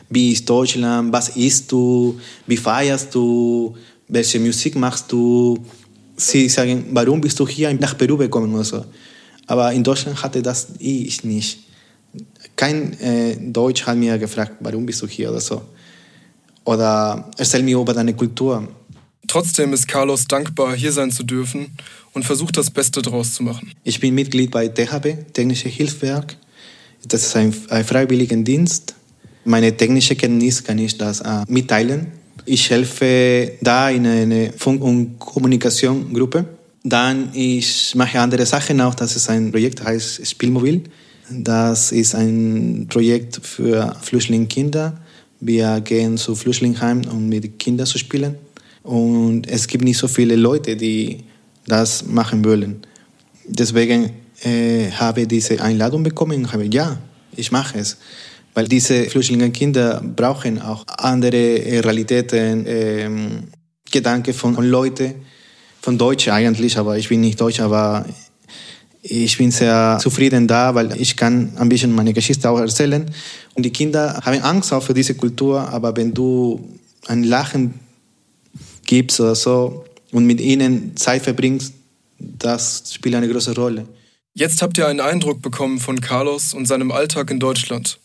wie 0.08 0.32
ist 0.32 0.48
Deutschland, 0.48 1.12
was 1.12 1.36
isst 1.36 1.70
du, 1.70 2.18
wie 2.46 2.56
feierst 2.56 3.14
du, 3.14 3.76
welche 4.08 4.40
Musik 4.40 4.76
machst 4.76 5.12
du. 5.12 5.58
Sie 6.16 6.48
sagen, 6.48 6.86
warum 6.92 7.20
bist 7.20 7.38
du 7.38 7.46
hier 7.46 7.72
nach 7.74 7.96
Peru 7.96 8.16
gekommen 8.16 8.54
oder 8.54 8.64
so. 8.64 8.84
Aber 9.46 9.72
in 9.72 9.84
Deutschland 9.84 10.22
hatte 10.22 10.42
das 10.42 10.68
ich 10.78 11.24
nicht. 11.24 11.60
Kein 12.56 12.98
äh, 13.00 13.36
Deutsch 13.36 13.86
hat 13.86 13.96
mir 13.96 14.18
gefragt, 14.18 14.52
warum 14.60 14.86
bist 14.86 15.02
du 15.02 15.06
hier 15.06 15.30
oder 15.30 15.40
so. 15.40 15.62
Oder 16.64 17.30
erzähl 17.36 17.62
mir 17.62 17.78
über 17.78 17.92
deine 17.92 18.14
Kultur. 18.14 18.66
Trotzdem 19.28 19.72
ist 19.72 19.86
Carlos 19.88 20.26
dankbar, 20.26 20.74
hier 20.74 20.92
sein 20.92 21.10
zu 21.10 21.22
dürfen 21.22 21.76
und 22.12 22.24
versucht 22.24 22.56
das 22.56 22.70
Beste 22.70 23.02
draus 23.02 23.34
zu 23.34 23.42
machen. 23.42 23.72
Ich 23.84 24.00
bin 24.00 24.14
Mitglied 24.14 24.50
bei 24.50 24.68
THB, 24.68 25.32
Technische 25.32 25.68
Hilfswerk. 25.68 26.36
Das 27.06 27.24
ist 27.24 27.36
ein, 27.36 27.54
ein 27.68 27.84
Freiwilligendienst. 27.84 28.94
Meine 29.44 29.76
technische 29.76 30.16
Kenntnis 30.16 30.62
kann 30.64 30.78
ich 30.78 30.96
das 30.98 31.20
äh, 31.20 31.44
mitteilen. 31.48 32.08
Ich 32.46 32.70
helfe 32.70 33.52
da 33.60 33.90
in 33.90 34.06
einer 34.06 34.52
Funk- 34.56 34.82
und 34.82 35.18
Kommunikationsgruppe. 35.18 36.55
Dann 36.88 37.30
ich 37.34 37.96
mache 37.96 38.20
andere 38.20 38.46
Sachen 38.46 38.80
auch. 38.80 38.94
Das 38.94 39.16
ist 39.16 39.28
ein 39.28 39.50
Projekt, 39.50 39.82
heißt 39.82 40.24
Spielmobil. 40.24 40.84
Das 41.28 41.90
ist 41.90 42.14
ein 42.14 42.86
Projekt 42.88 43.40
für 43.42 43.96
Flüchtlingskinder. 44.00 44.96
Wir 45.40 45.80
gehen 45.80 46.16
zu 46.16 46.36
Flüchtlingheim, 46.36 47.02
um 47.10 47.28
mit 47.28 47.58
Kindern 47.58 47.88
zu 47.88 47.98
spielen. 47.98 48.36
Und 48.84 49.48
es 49.48 49.66
gibt 49.66 49.82
nicht 49.82 49.98
so 49.98 50.06
viele 50.06 50.36
Leute, 50.36 50.76
die 50.76 51.24
das 51.66 52.06
machen 52.06 52.44
wollen. 52.44 52.82
Deswegen 53.48 54.10
äh, 54.44 54.88
habe 54.92 55.22
ich 55.22 55.28
diese 55.28 55.60
Einladung 55.60 56.04
bekommen 56.04 56.44
und 56.44 56.52
habe 56.52 56.66
ja, 56.66 56.98
ich 57.34 57.50
mache 57.50 57.80
es. 57.80 57.96
Weil 58.54 58.68
diese 58.68 59.10
Flüchtlingskinder 59.10 60.00
brauchen 60.14 60.62
auch 60.62 60.84
andere 60.86 61.58
äh, 61.64 61.80
Realitäten, 61.80 62.64
ähm, 62.68 63.48
Gedanken 63.90 64.32
von, 64.32 64.54
von 64.54 64.64
Leuten, 64.64 65.14
von 65.86 65.98
Deutschen 65.98 66.32
eigentlich, 66.32 66.76
aber 66.78 66.98
ich 66.98 67.08
bin 67.08 67.20
nicht 67.20 67.40
Deutsch, 67.40 67.60
aber 67.60 68.04
ich 69.02 69.38
bin 69.38 69.52
sehr 69.52 69.98
zufrieden 70.00 70.48
da, 70.48 70.74
weil 70.74 71.00
ich 71.00 71.16
kann 71.16 71.52
ein 71.56 71.68
bisschen 71.68 71.92
meine 71.94 72.12
Geschichte 72.12 72.50
auch 72.50 72.58
erzählen. 72.58 73.08
Und 73.54 73.62
die 73.62 73.70
Kinder 73.70 74.20
haben 74.24 74.42
Angst 74.42 74.72
auch 74.72 74.82
für 74.82 74.94
diese 74.94 75.14
Kultur, 75.14 75.60
aber 75.60 75.96
wenn 75.96 76.12
du 76.12 76.68
ein 77.06 77.22
Lachen 77.22 77.74
gibst 78.84 79.20
oder 79.20 79.36
so 79.36 79.84
und 80.10 80.26
mit 80.26 80.40
ihnen 80.40 80.96
Zeit 80.96 81.22
verbringst, 81.22 81.72
das 82.18 82.92
spielt 82.92 83.14
eine 83.14 83.28
große 83.28 83.54
Rolle. 83.54 83.86
Jetzt 84.34 84.62
habt 84.62 84.76
ihr 84.78 84.88
einen 84.88 85.00
Eindruck 85.00 85.40
bekommen 85.40 85.78
von 85.78 86.00
Carlos 86.00 86.52
und 86.52 86.66
seinem 86.66 86.90
Alltag 86.90 87.30
in 87.30 87.38
Deutschland. 87.38 88.00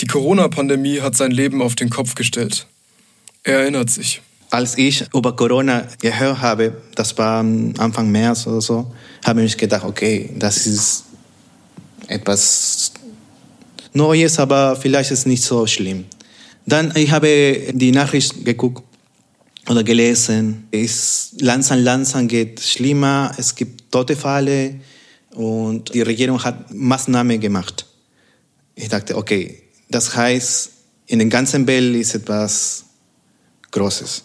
Die 0.00 0.06
Corona-Pandemie 0.06 1.02
hat 1.02 1.16
sein 1.16 1.32
Leben 1.32 1.60
auf 1.60 1.74
den 1.74 1.90
Kopf 1.90 2.14
gestellt. 2.14 2.66
Er 3.42 3.58
erinnert 3.58 3.90
sich. 3.90 4.22
Als 4.54 4.78
ich 4.78 5.04
über 5.12 5.34
Corona 5.34 5.84
gehört 6.00 6.40
habe, 6.40 6.80
das 6.94 7.18
war 7.18 7.40
Anfang 7.40 8.08
März 8.12 8.46
oder 8.46 8.60
so, 8.60 8.94
habe 9.24 9.42
ich 9.42 9.56
gedacht, 9.56 9.84
okay, 9.84 10.30
das 10.38 10.68
ist 10.68 11.06
etwas 12.06 12.92
Neues, 13.92 14.38
aber 14.38 14.76
vielleicht 14.76 15.10
ist 15.10 15.18
es 15.18 15.26
nicht 15.26 15.42
so 15.42 15.66
schlimm. 15.66 16.04
Dann 16.66 16.92
ich 16.94 17.10
habe 17.10 17.72
die 17.72 17.90
Nachricht 17.90 18.44
geguckt 18.44 18.84
oder 19.68 19.82
gelesen. 19.82 20.68
Es 20.70 21.34
langsam, 21.40 21.82
langsam 21.82 22.28
geht 22.28 22.60
schlimmer. 22.60 23.32
Es 23.36 23.56
gibt 23.56 23.90
tote 23.90 24.14
Fälle 24.14 24.76
und 25.34 25.92
die 25.92 26.02
Regierung 26.02 26.40
hat 26.44 26.72
Maßnahmen 26.72 27.40
gemacht. 27.40 27.86
Ich 28.76 28.88
dachte, 28.88 29.16
okay, 29.16 29.64
das 29.88 30.14
heißt, 30.14 30.70
in 31.08 31.18
der 31.18 31.26
ganzen 31.26 31.66
Welt 31.66 31.96
ist 31.96 32.14
etwas 32.14 32.84
Großes. 33.72 34.22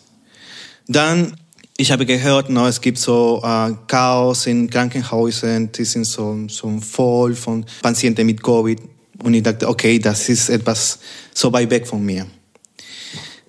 Dann, 0.89 1.36
ich 1.78 1.91
habe 1.91 2.04
gehört, 2.04 2.49
no, 2.49 2.65
es 2.65 2.82
gibt 2.82 2.97
so 2.97 3.41
äh, 3.43 3.73
Chaos 3.86 4.47
in 4.47 4.67
Krankenhäusern, 4.67 5.71
die 5.71 5.86
sind 5.86 6.06
so, 6.06 6.47
so 6.47 6.80
voll 6.80 7.36
von 7.36 7.63
Patienten 7.84 8.25
mit 8.25 8.41
Covid. 8.41 8.82
Und 9.21 9.36
ich 9.36 9.43
dachte, 9.43 9.67
okay, 9.67 9.99
das 9.99 10.28
ist 10.30 10.49
etwas 10.49 10.97
so 11.32 11.54
weit 11.54 11.69
weg 11.69 11.86
von 11.86 12.04
mir. 12.04 12.25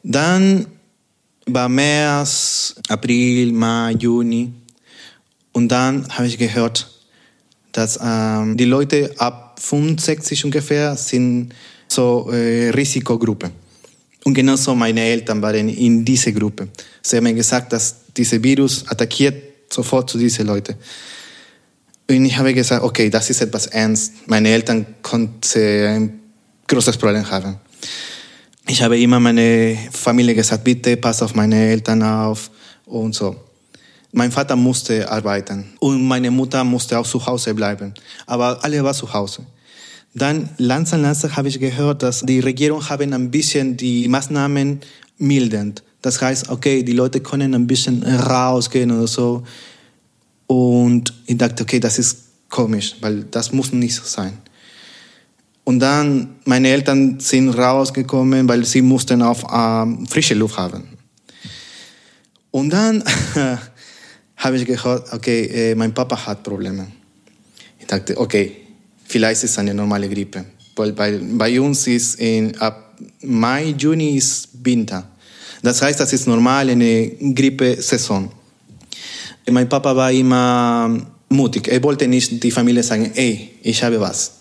Dann 0.02 0.66
war 1.46 1.70
März, 1.70 2.74
April, 2.88 3.52
Mai, 3.52 3.92
Juni. 3.92 4.52
Und 5.52 5.68
dann 5.68 6.06
habe 6.10 6.26
ich 6.26 6.36
gehört, 6.36 6.90
dass 7.72 7.98
ähm, 8.02 8.54
die 8.58 8.66
Leute 8.66 9.14
ab 9.16 9.58
65 9.58 10.44
ungefähr 10.44 10.94
sind 10.94 11.54
so 11.88 12.30
äh, 12.30 12.68
Risikogruppe. 12.68 13.50
Und 14.24 14.34
genauso 14.34 14.74
meine 14.74 15.00
Eltern 15.00 15.40
waren 15.40 15.70
in 15.70 16.04
dieser 16.04 16.32
Gruppe. 16.32 16.68
Sie 17.02 17.16
haben 17.16 17.24
mir 17.24 17.34
gesagt, 17.34 17.72
dass 17.72 17.96
dieser 18.16 18.42
Virus 18.42 18.86
attackiert 18.88 19.72
sofort 19.72 20.10
zu 20.10 20.18
diesen 20.18 20.46
Leuten. 20.46 20.74
Und 22.08 22.24
ich 22.24 22.36
habe 22.36 22.52
gesagt, 22.52 22.82
okay, 22.82 23.08
das 23.08 23.30
ist 23.30 23.40
etwas 23.40 23.66
ernst. 23.68 24.14
Meine 24.26 24.48
Eltern 24.48 24.84
konnten 25.00 25.86
ein 25.86 26.20
großes 26.66 26.96
Problem 26.96 27.28
haben. 27.30 27.56
Ich 28.66 28.82
habe 28.82 28.98
immer 28.98 29.20
meine 29.20 29.78
Familie 29.92 30.34
gesagt, 30.34 30.64
bitte 30.64 30.96
pass 30.96 31.22
auf 31.22 31.34
meine 31.34 31.70
Eltern 31.70 32.02
auf 32.02 32.50
und 32.86 33.14
so. 33.14 33.36
Mein 34.12 34.32
Vater 34.32 34.56
musste 34.56 35.08
arbeiten 35.08 35.72
und 35.78 36.04
meine 36.06 36.30
Mutter 36.30 36.64
musste 36.64 36.98
auch 36.98 37.06
zu 37.06 37.24
Hause 37.24 37.54
bleiben. 37.54 37.94
Aber 38.26 38.62
alle 38.64 38.82
waren 38.82 38.94
zu 38.94 39.12
Hause. 39.12 39.46
Dann 40.14 40.48
langsam, 40.58 41.02
langsam 41.02 41.36
habe 41.36 41.48
ich 41.48 41.60
gehört, 41.60 42.02
dass 42.02 42.20
die 42.20 42.40
Regierung 42.40 42.88
haben 42.88 43.12
ein 43.12 43.30
bisschen 43.30 43.76
die 43.76 44.08
Maßnahmen 44.08 44.80
mildend. 45.18 45.84
Das 46.02 46.20
heißt, 46.20 46.48
okay, 46.48 46.82
die 46.82 46.92
Leute 46.92 47.20
können 47.20 47.54
ein 47.54 47.66
bisschen 47.66 48.02
rausgehen 48.02 48.90
oder 48.90 49.06
so. 49.06 49.42
Und 50.46 51.12
ich 51.26 51.36
dachte, 51.36 51.62
okay, 51.62 51.78
das 51.78 51.98
ist 51.98 52.16
komisch, 52.48 52.96
weil 53.00 53.24
das 53.24 53.52
muss 53.52 53.72
nicht 53.72 53.94
so 53.94 54.02
sein. 54.04 54.38
Und 55.64 55.78
dann, 55.78 56.36
meine 56.44 56.68
Eltern 56.68 57.20
sind 57.20 57.50
rausgekommen, 57.50 58.48
weil 58.48 58.64
sie 58.64 58.82
mussten 58.82 59.22
auf 59.22 59.44
äh, 59.44 60.06
frische 60.06 60.34
Luft 60.34 60.56
haben. 60.56 60.82
Und 62.50 62.70
dann 62.70 63.04
habe 64.36 64.56
ich 64.56 64.66
gehört, 64.66 65.12
okay, 65.12 65.44
äh, 65.44 65.74
mein 65.74 65.94
Papa 65.94 66.26
hat 66.26 66.42
Probleme. 66.42 66.88
Ich 67.78 67.86
dachte, 67.86 68.18
okay, 68.18 68.56
vielleicht 69.04 69.44
ist 69.44 69.52
es 69.52 69.58
eine 69.58 69.74
normale 69.74 70.08
Grippe. 70.08 70.44
Weil 70.74 70.92
bei, 70.92 71.20
bei 71.34 71.60
uns 71.60 71.86
ist 71.86 72.16
in, 72.16 72.58
ab 72.58 72.98
Mai, 73.22 73.74
Juni 73.78 74.16
ist 74.16 74.48
Winter. 74.64 75.08
Das 75.62 75.82
heißt, 75.82 76.00
das 76.00 76.12
ist 76.12 76.26
normal 76.26 76.70
eine 76.70 77.08
Grippesaison. 77.08 78.30
Mein 79.50 79.68
Papa 79.68 79.94
war 79.94 80.12
immer 80.12 81.00
mutig. 81.28 81.68
Er 81.68 81.82
wollte 81.82 82.06
nicht 82.06 82.42
die 82.42 82.50
Familie 82.50 82.82
sagen, 82.82 83.10
ey, 83.14 83.50
ich 83.62 83.82
habe 83.82 84.00
was. 84.00 84.40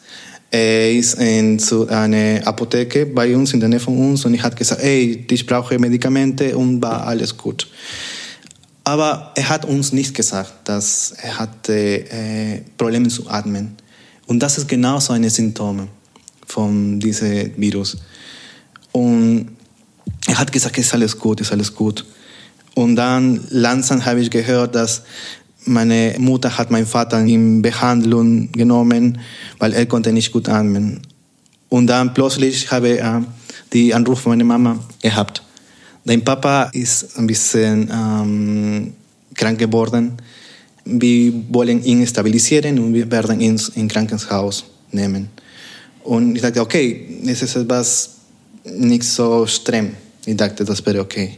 Er 0.52 0.92
ist 0.92 1.16
in 1.16 1.60
zu 1.60 1.88
einer 1.88 2.46
Apotheke 2.46 3.06
bei 3.06 3.36
uns, 3.36 3.54
in 3.54 3.60
der 3.60 3.70
Nähe 3.70 3.80
von 3.80 3.98
uns, 3.98 4.26
und 4.26 4.34
ich 4.34 4.42
hat 4.42 4.56
gesagt, 4.56 4.82
ey, 4.82 5.26
ich 5.30 5.46
brauche 5.46 5.78
Medikamente 5.78 6.58
und 6.58 6.82
war 6.82 7.06
alles 7.06 7.38
gut. 7.38 7.68
Aber 8.84 9.32
er 9.36 9.50
hat 9.50 9.66
uns 9.66 9.94
nicht 9.94 10.16
gesagt, 10.16 10.68
dass 10.68 11.14
er 11.22 11.38
hatte 11.38 11.74
äh, 11.74 12.62
Probleme 12.78 13.10
zu 13.10 13.30
atmen. 13.30 13.76
Und 14.26 14.40
das 14.40 14.58
ist 14.58 14.68
genau 14.68 15.00
so 15.00 15.14
eine 15.14 15.30
Symptome 15.30 15.88
von 16.48 17.00
diesem 17.00 17.52
Virus. 17.58 17.98
Und 18.92 19.50
er 20.30 20.38
hat 20.38 20.52
gesagt, 20.52 20.78
es 20.78 20.86
ist 20.86 20.94
alles 20.94 21.18
gut, 21.18 21.42
ist 21.42 21.52
alles 21.52 21.74
gut. 21.74 22.06
Und 22.76 22.96
dann 22.96 23.42
langsam 23.50 24.06
habe 24.06 24.22
ich 24.22 24.30
gehört, 24.30 24.76
dass 24.76 25.02
meine 25.66 26.16
Mutter 26.20 26.56
hat 26.56 26.70
meinen 26.70 26.86
Vater 26.86 27.20
in 27.20 27.64
Behandlung 27.64 28.52
genommen, 28.52 29.20
weil 29.58 29.74
er 29.74 29.88
konnte 29.88 30.14
nicht 30.14 30.32
gut 30.32 30.48
atmen. 30.48 31.02
Und 31.68 31.88
dann 31.88 32.14
plötzlich 32.14 32.70
habe 32.72 32.90
ich 32.90 33.00
äh, 33.00 33.22
die 33.74 33.94
Anruf 33.94 34.28
meiner 34.28 34.44
Mama 34.44 34.80
gehabt. 35.02 35.42
Dein 36.06 36.24
Papa 36.24 36.70
ist 36.74 37.18
ein 37.18 37.26
bisschen 37.26 37.90
ähm, 37.92 38.94
krank 39.34 39.58
geworden. 39.58 40.14
Wir 40.86 41.34
wollen 41.50 41.84
ihn 41.84 42.06
stabilisieren 42.06 42.78
und 42.78 42.94
wir 42.94 43.10
werden 43.10 43.42
ihn 43.42 43.60
ins 43.76 43.92
Krankenhaus 43.92 44.64
nehmen. 44.92 45.30
Und 46.04 46.36
ich 46.36 46.42
dachte, 46.42 46.62
okay, 46.62 47.20
es 47.26 47.42
ist 47.42 47.56
etwas 47.56 48.12
nicht 48.64 49.04
so 49.04 49.46
streng. 49.48 49.96
Ich 50.26 50.36
dachte, 50.36 50.66
das 50.66 50.86
wäre 50.86 51.00
okay. 51.00 51.38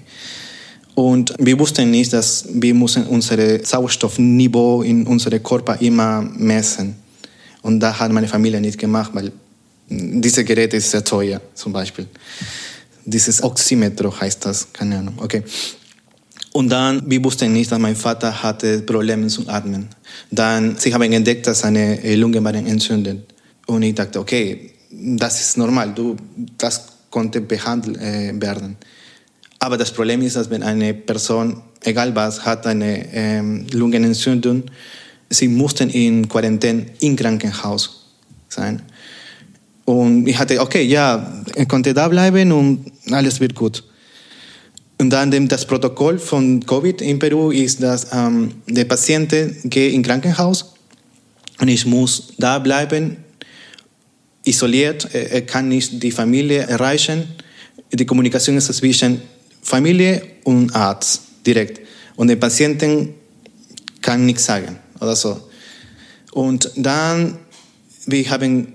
Und 0.95 1.33
wir 1.39 1.57
wussten 1.57 1.89
nicht, 1.89 2.11
dass 2.13 2.45
wir 2.51 2.73
müssen 2.73 3.07
unser 3.07 3.63
Sauerstoffniveau 3.63 4.81
in 4.81 5.07
unserem 5.07 5.41
Körper 5.41 5.79
immer 5.81 6.21
messen. 6.21 6.95
Und 7.61 7.79
das 7.79 7.99
hat 7.99 8.11
meine 8.11 8.27
Familie 8.27 8.59
nicht 8.59 8.77
gemacht, 8.77 9.11
weil 9.13 9.31
diese 9.87 10.43
Geräte 10.43 10.77
ist 10.77 10.91
sehr 10.91 11.03
teuer, 11.03 11.41
zum 11.53 11.73
Beispiel. 11.73 12.07
Dieses 13.05 13.41
Oximetro 13.43 14.19
heißt 14.19 14.45
das, 14.45 14.71
keine 14.73 14.99
Ahnung. 14.99 15.15
Okay. 15.17 15.43
Und 16.53 16.69
dann, 16.69 17.09
wir 17.09 17.23
wussten 17.23 17.53
nicht, 17.53 17.71
dass 17.71 17.79
mein 17.79 17.95
Vater 17.95 18.43
hatte 18.43 18.81
Probleme 18.81 19.27
zu 19.27 19.47
atmen. 19.47 19.87
Dann, 20.29 20.75
sie 20.77 20.93
haben 20.93 21.11
entdeckt, 21.13 21.47
dass 21.47 21.59
seine 21.59 22.15
Lungen 22.15 22.43
waren 22.43 22.65
entzündet. 22.65 23.33
Und 23.67 23.83
ich 23.83 23.95
dachte, 23.95 24.19
okay, 24.19 24.71
das 24.91 25.39
ist 25.39 25.57
normal, 25.57 25.93
du, 25.93 26.17
das 26.57 26.90
konnte 27.11 27.41
behandelt 27.41 27.97
äh, 27.97 28.33
werden. 28.41 28.77
Aber 29.59 29.77
das 29.77 29.91
Problem 29.91 30.23
ist, 30.23 30.35
dass 30.35 30.49
wenn 30.49 30.63
eine 30.63 30.95
Person, 30.95 31.61
egal 31.83 32.15
was, 32.15 32.43
hat 32.43 32.65
eine 32.65 33.13
ähm, 33.13 33.67
Lungenentzündung, 33.71 34.63
sie 35.29 35.47
mussten 35.47 35.89
in 35.91 36.27
Quarantäne 36.27 36.87
im 36.99 37.15
Krankenhaus 37.15 38.07
sein. 38.49 38.81
Und 39.85 40.27
ich 40.27 40.37
hatte, 40.37 40.59
okay, 40.59 40.83
ja, 40.83 41.43
er 41.55 41.65
konnte 41.67 41.93
da 41.93 42.07
bleiben 42.07 42.51
und 42.51 42.91
alles 43.11 43.39
wird 43.39 43.53
gut. 43.53 43.83
Und 44.99 45.09
dann 45.09 45.47
das 45.47 45.65
Protokoll 45.65 46.19
von 46.19 46.63
Covid 46.65 47.01
in 47.01 47.19
Peru 47.19 47.51
ist, 47.51 47.81
dass 47.81 48.07
ähm, 48.13 48.53
der 48.67 48.85
Patient 48.85 49.33
geht 49.63 49.93
ins 49.93 50.07
Krankenhaus 50.07 50.73
und 51.59 51.67
ich 51.67 51.85
muss 51.85 52.33
da 52.37 52.59
bleiben, 52.59 53.17
isoliert, 54.43 55.13
er 55.13 55.41
kann 55.41 55.67
nicht 55.67 56.01
die 56.01 56.11
Familie 56.11 56.61
erreichen. 56.61 57.23
Die 57.91 58.05
Kommunikation 58.05 58.57
ist 58.57 58.73
zwischen 58.73 59.21
Familie 59.61 60.21
und 60.43 60.75
Arzt 60.75 61.21
direkt. 61.45 61.81
Und 62.15 62.27
der 62.27 62.35
Patienten 62.37 63.13
kann 64.01 64.25
nichts 64.25 64.45
sagen 64.45 64.77
oder 64.99 65.15
so. 65.15 65.39
Und 66.31 66.71
dann, 66.75 67.37
wir 68.05 68.29
haben 68.29 68.73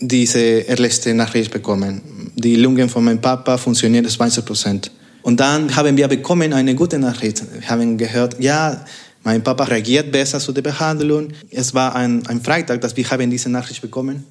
diese 0.00 0.40
erste 0.40 1.14
Nachricht 1.14 1.50
bekommen. 1.50 2.32
Die 2.36 2.56
Lungen 2.56 2.88
von 2.88 3.04
meinem 3.04 3.20
Papa 3.20 3.56
funktionieren 3.56 4.08
20 4.08 4.44
Prozent. 4.44 4.90
Und 5.22 5.40
dann 5.40 5.74
haben 5.74 5.96
wir 5.96 6.08
bekommen 6.08 6.52
eine 6.52 6.74
gute 6.74 6.98
Nachricht. 6.98 7.42
Wir 7.52 7.68
haben 7.68 7.98
gehört, 7.98 8.36
ja, 8.40 8.84
mein 9.24 9.42
Papa 9.42 9.64
reagiert 9.64 10.12
besser 10.12 10.38
zu 10.38 10.52
der 10.52 10.62
Behandlung. 10.62 11.28
Es 11.50 11.74
war 11.74 11.94
ein, 11.94 12.26
ein 12.28 12.40
Freitag, 12.40 12.80
dass 12.80 12.96
wir 12.96 13.10
haben 13.10 13.30
diese 13.30 13.50
Nachricht 13.50 13.82
bekommen. 13.82 14.24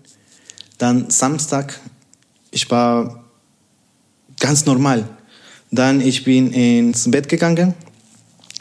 Dann 0.77 1.09
Samstag, 1.09 1.79
ich 2.51 2.69
war 2.69 3.23
ganz 4.39 4.65
normal. 4.65 5.07
Dann 5.71 6.01
ich 6.01 6.23
bin 6.23 6.51
ins 6.51 7.09
Bett 7.09 7.27
gegangen, 7.27 7.73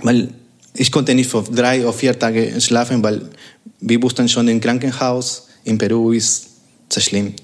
weil 0.03 0.33
ich 0.75 0.91
konnte 0.91 1.15
nicht 1.15 1.31
für 1.31 1.43
drei 1.43 1.83
oder 1.83 1.93
vier 1.93 2.19
Tage 2.19 2.61
schlafen, 2.61 3.03
weil 3.03 3.31
wir 3.81 4.03
wussten 4.03 4.29
schon 4.29 4.49
im 4.49 4.61
Krankenhaus 4.61 5.49
in 5.65 5.79
Peru 5.79 6.13
ist 6.13 6.49
sehr 6.89 7.03
schlimm. 7.03 7.35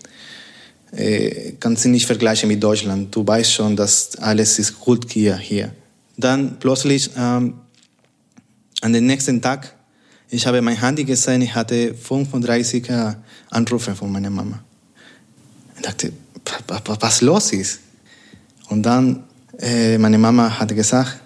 Äh, 0.92 1.54
kannst 1.58 1.84
du 1.84 1.88
nicht 1.88 2.06
vergleichen 2.06 2.48
mit 2.48 2.62
Deutschland. 2.62 3.14
Du 3.14 3.26
weißt 3.26 3.52
schon, 3.52 3.76
dass 3.76 4.16
alles 4.16 4.58
ist 4.58 4.78
gut 4.78 5.10
hier. 5.10 5.36
hier. 5.36 5.72
Dann 6.16 6.58
plötzlich 6.60 7.10
ähm, 7.16 7.54
an 8.80 8.92
den 8.92 9.06
nächsten 9.06 9.40
Tag, 9.40 9.74
ich 10.32 10.46
habe 10.46 10.62
mein 10.62 10.80
Handy 10.80 11.04
gesehen, 11.04 11.42
ich 11.42 11.54
hatte 11.54 11.94
35 11.94 12.88
äh, 12.88 13.12
Anrufe 13.50 13.94
von 13.94 14.10
meiner 14.10 14.30
Mama. 14.30 14.64
Ich 15.76 15.82
dachte, 15.82 16.12
was 17.00 17.20
los 17.20 17.52
ist? 17.52 17.80
Und 18.68 18.82
dann 18.82 19.24
äh, 19.58 19.98
meine 19.98 20.16
Mama 20.16 20.58
hat 20.58 20.74
gesagt, 20.74 21.20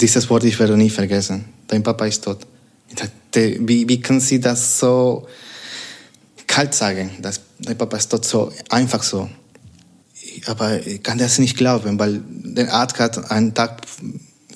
dieses 0.00 0.28
Wort 0.28 0.42
ich 0.42 0.58
werde 0.58 0.76
nie 0.76 0.90
vergessen. 0.90 1.44
Dein 1.68 1.84
Papa 1.84 2.06
ist 2.06 2.24
tot. 2.24 2.40
Ich 2.88 2.96
dachte, 2.96 3.58
wie, 3.60 3.88
wie 3.88 4.00
kann 4.00 4.18
sie 4.18 4.40
das 4.40 4.80
so 4.80 5.28
kalt 6.48 6.74
sagen? 6.74 7.10
Dass 7.22 7.40
dein 7.60 7.78
Papa 7.78 7.96
ist 7.96 8.08
tot 8.08 8.24
so 8.24 8.52
einfach 8.70 9.04
so. 9.04 9.30
Aber 10.46 10.84
ich 10.84 11.00
kann 11.00 11.18
das 11.18 11.38
nicht 11.38 11.56
glauben, 11.56 11.96
weil 11.96 12.22
der 12.26 12.74
Arzt 12.74 12.98
hat 12.98 13.30
einen 13.30 13.54
Tag 13.54 13.82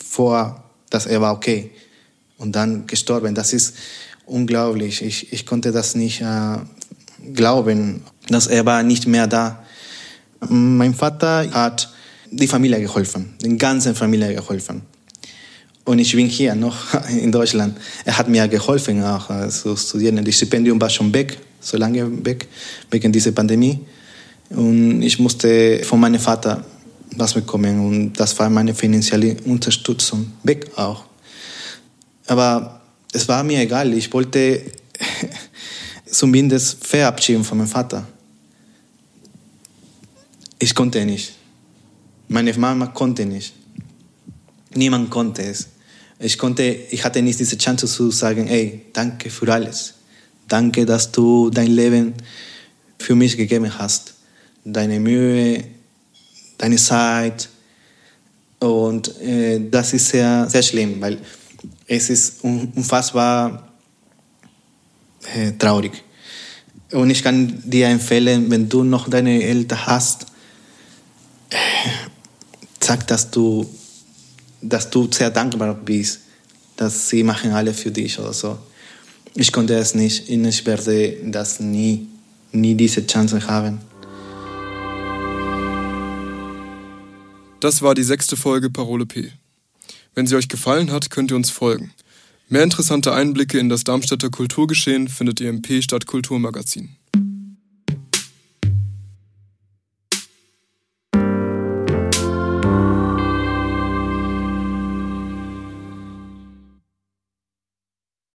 vor, 0.04 0.64
dass 0.90 1.06
er 1.06 1.20
war 1.20 1.34
okay 1.34 1.70
und 2.42 2.52
dann 2.52 2.86
gestorben. 2.86 3.34
Das 3.34 3.52
ist 3.52 3.74
unglaublich. 4.26 5.00
Ich, 5.02 5.32
ich 5.32 5.46
konnte 5.46 5.72
das 5.72 5.94
nicht 5.94 6.20
äh, 6.20 6.58
glauben, 7.32 8.02
dass 8.28 8.48
er 8.48 8.66
war 8.66 8.82
nicht 8.82 9.06
mehr 9.06 9.26
da. 9.26 9.62
Mein 10.48 10.92
Vater 10.92 11.48
hat 11.52 11.92
die 12.30 12.48
Familie 12.48 12.80
geholfen, 12.80 13.34
den 13.42 13.56
ganzen 13.56 13.94
Familie 13.94 14.34
geholfen. 14.34 14.82
Und 15.84 15.98
ich 15.98 16.14
bin 16.14 16.26
hier 16.26 16.54
noch 16.54 16.76
in 17.08 17.30
Deutschland. 17.30 17.78
Er 18.04 18.18
hat 18.18 18.28
mir 18.28 18.46
geholfen, 18.48 19.02
auch 19.02 19.30
äh, 19.30 19.48
zu 19.48 19.76
studieren. 19.76 20.24
Das 20.24 20.34
Stipendium 20.34 20.80
war 20.80 20.90
schon 20.90 21.12
weg, 21.14 21.38
so 21.60 21.76
lange 21.76 22.24
weg, 22.24 22.48
wegen 22.90 23.12
dieser 23.12 23.32
Pandemie. 23.32 23.78
Und 24.50 25.02
ich 25.02 25.18
musste 25.18 25.80
von 25.84 26.00
meinem 26.00 26.20
Vater 26.20 26.64
was 27.16 27.34
bekommen. 27.34 27.86
Und 27.86 28.12
das 28.14 28.38
war 28.38 28.50
meine 28.50 28.74
finanzielle 28.74 29.36
Unterstützung. 29.44 30.32
Weg 30.42 30.70
auch. 30.76 31.04
Aber 32.32 32.80
es 33.12 33.28
war 33.28 33.44
mir 33.44 33.60
egal. 33.60 33.92
Ich 33.92 34.10
wollte 34.10 34.62
zumindest 36.10 36.82
verabschieden 36.82 37.44
von 37.44 37.58
meinem 37.58 37.66
Vater. 37.66 38.06
Ich 40.58 40.74
konnte 40.74 41.04
nicht. 41.04 41.34
Meine 42.28 42.54
Mama 42.54 42.86
konnte 42.86 43.26
nicht. 43.26 43.52
Niemand 44.74 45.10
konnte 45.10 45.42
es. 45.42 45.68
Ich, 46.20 46.38
konnte, 46.38 46.62
ich 46.62 47.04
hatte 47.04 47.20
nicht 47.20 47.38
diese 47.38 47.58
Chance 47.58 47.86
zu 47.86 48.10
sagen, 48.10 48.48
ey, 48.48 48.86
danke 48.94 49.28
für 49.28 49.52
alles. 49.52 49.92
Danke, 50.48 50.86
dass 50.86 51.12
du 51.12 51.50
dein 51.50 51.66
Leben 51.66 52.14
für 52.98 53.14
mich 53.14 53.36
gegeben 53.36 53.78
hast. 53.78 54.14
Deine 54.64 54.98
Mühe, 55.00 55.64
deine 56.56 56.76
Zeit. 56.76 57.50
Und 58.58 59.20
äh, 59.20 59.60
das 59.70 59.92
ist 59.92 60.08
sehr, 60.08 60.48
sehr 60.48 60.62
schlimm, 60.62 60.98
weil 60.98 61.18
es 61.86 62.10
ist 62.10 62.42
unfassbar 62.44 63.68
äh, 65.34 65.52
traurig. 65.52 66.02
Und 66.92 67.10
ich 67.10 67.22
kann 67.22 67.62
dir 67.64 67.88
empfehlen, 67.88 68.50
wenn 68.50 68.68
du 68.68 68.84
noch 68.84 69.08
deine 69.08 69.42
Eltern 69.42 69.86
hast, 69.86 70.26
äh, 71.50 71.56
sag, 72.80 73.06
dass 73.06 73.30
du, 73.30 73.68
dass 74.60 74.90
du 74.90 75.10
sehr 75.10 75.30
dankbar 75.30 75.74
bist, 75.74 76.20
dass 76.76 77.08
sie 77.08 77.22
machen 77.22 77.52
alle 77.52 77.72
für 77.72 77.90
dich 77.90 78.18
oder 78.18 78.32
so. 78.32 78.58
ich 79.34 79.52
konnte 79.52 79.74
es 79.74 79.94
nicht 79.94 80.28
und 80.28 80.44
ich 80.44 80.66
werde 80.66 81.16
das 81.24 81.60
nie, 81.60 82.06
nie 82.52 82.74
diese 82.74 83.06
Chance 83.06 83.46
haben. 83.46 83.80
Das 87.60 87.80
war 87.80 87.94
die 87.94 88.02
sechste 88.02 88.36
Folge 88.36 88.70
Parole 88.70 89.06
P. 89.06 89.32
Wenn 90.14 90.26
sie 90.26 90.36
euch 90.36 90.48
gefallen 90.48 90.90
hat, 90.90 91.10
könnt 91.10 91.30
ihr 91.30 91.36
uns 91.36 91.50
folgen. 91.50 91.92
Mehr 92.48 92.62
interessante 92.62 93.12
Einblicke 93.14 93.58
in 93.58 93.68
das 93.68 93.84
Darmstädter 93.84 94.28
Kulturgeschehen 94.28 95.08
findet 95.08 95.40
ihr 95.40 95.48
im 95.48 95.62
P 95.62 95.80
Stadtkulturmagazin. 95.80 96.96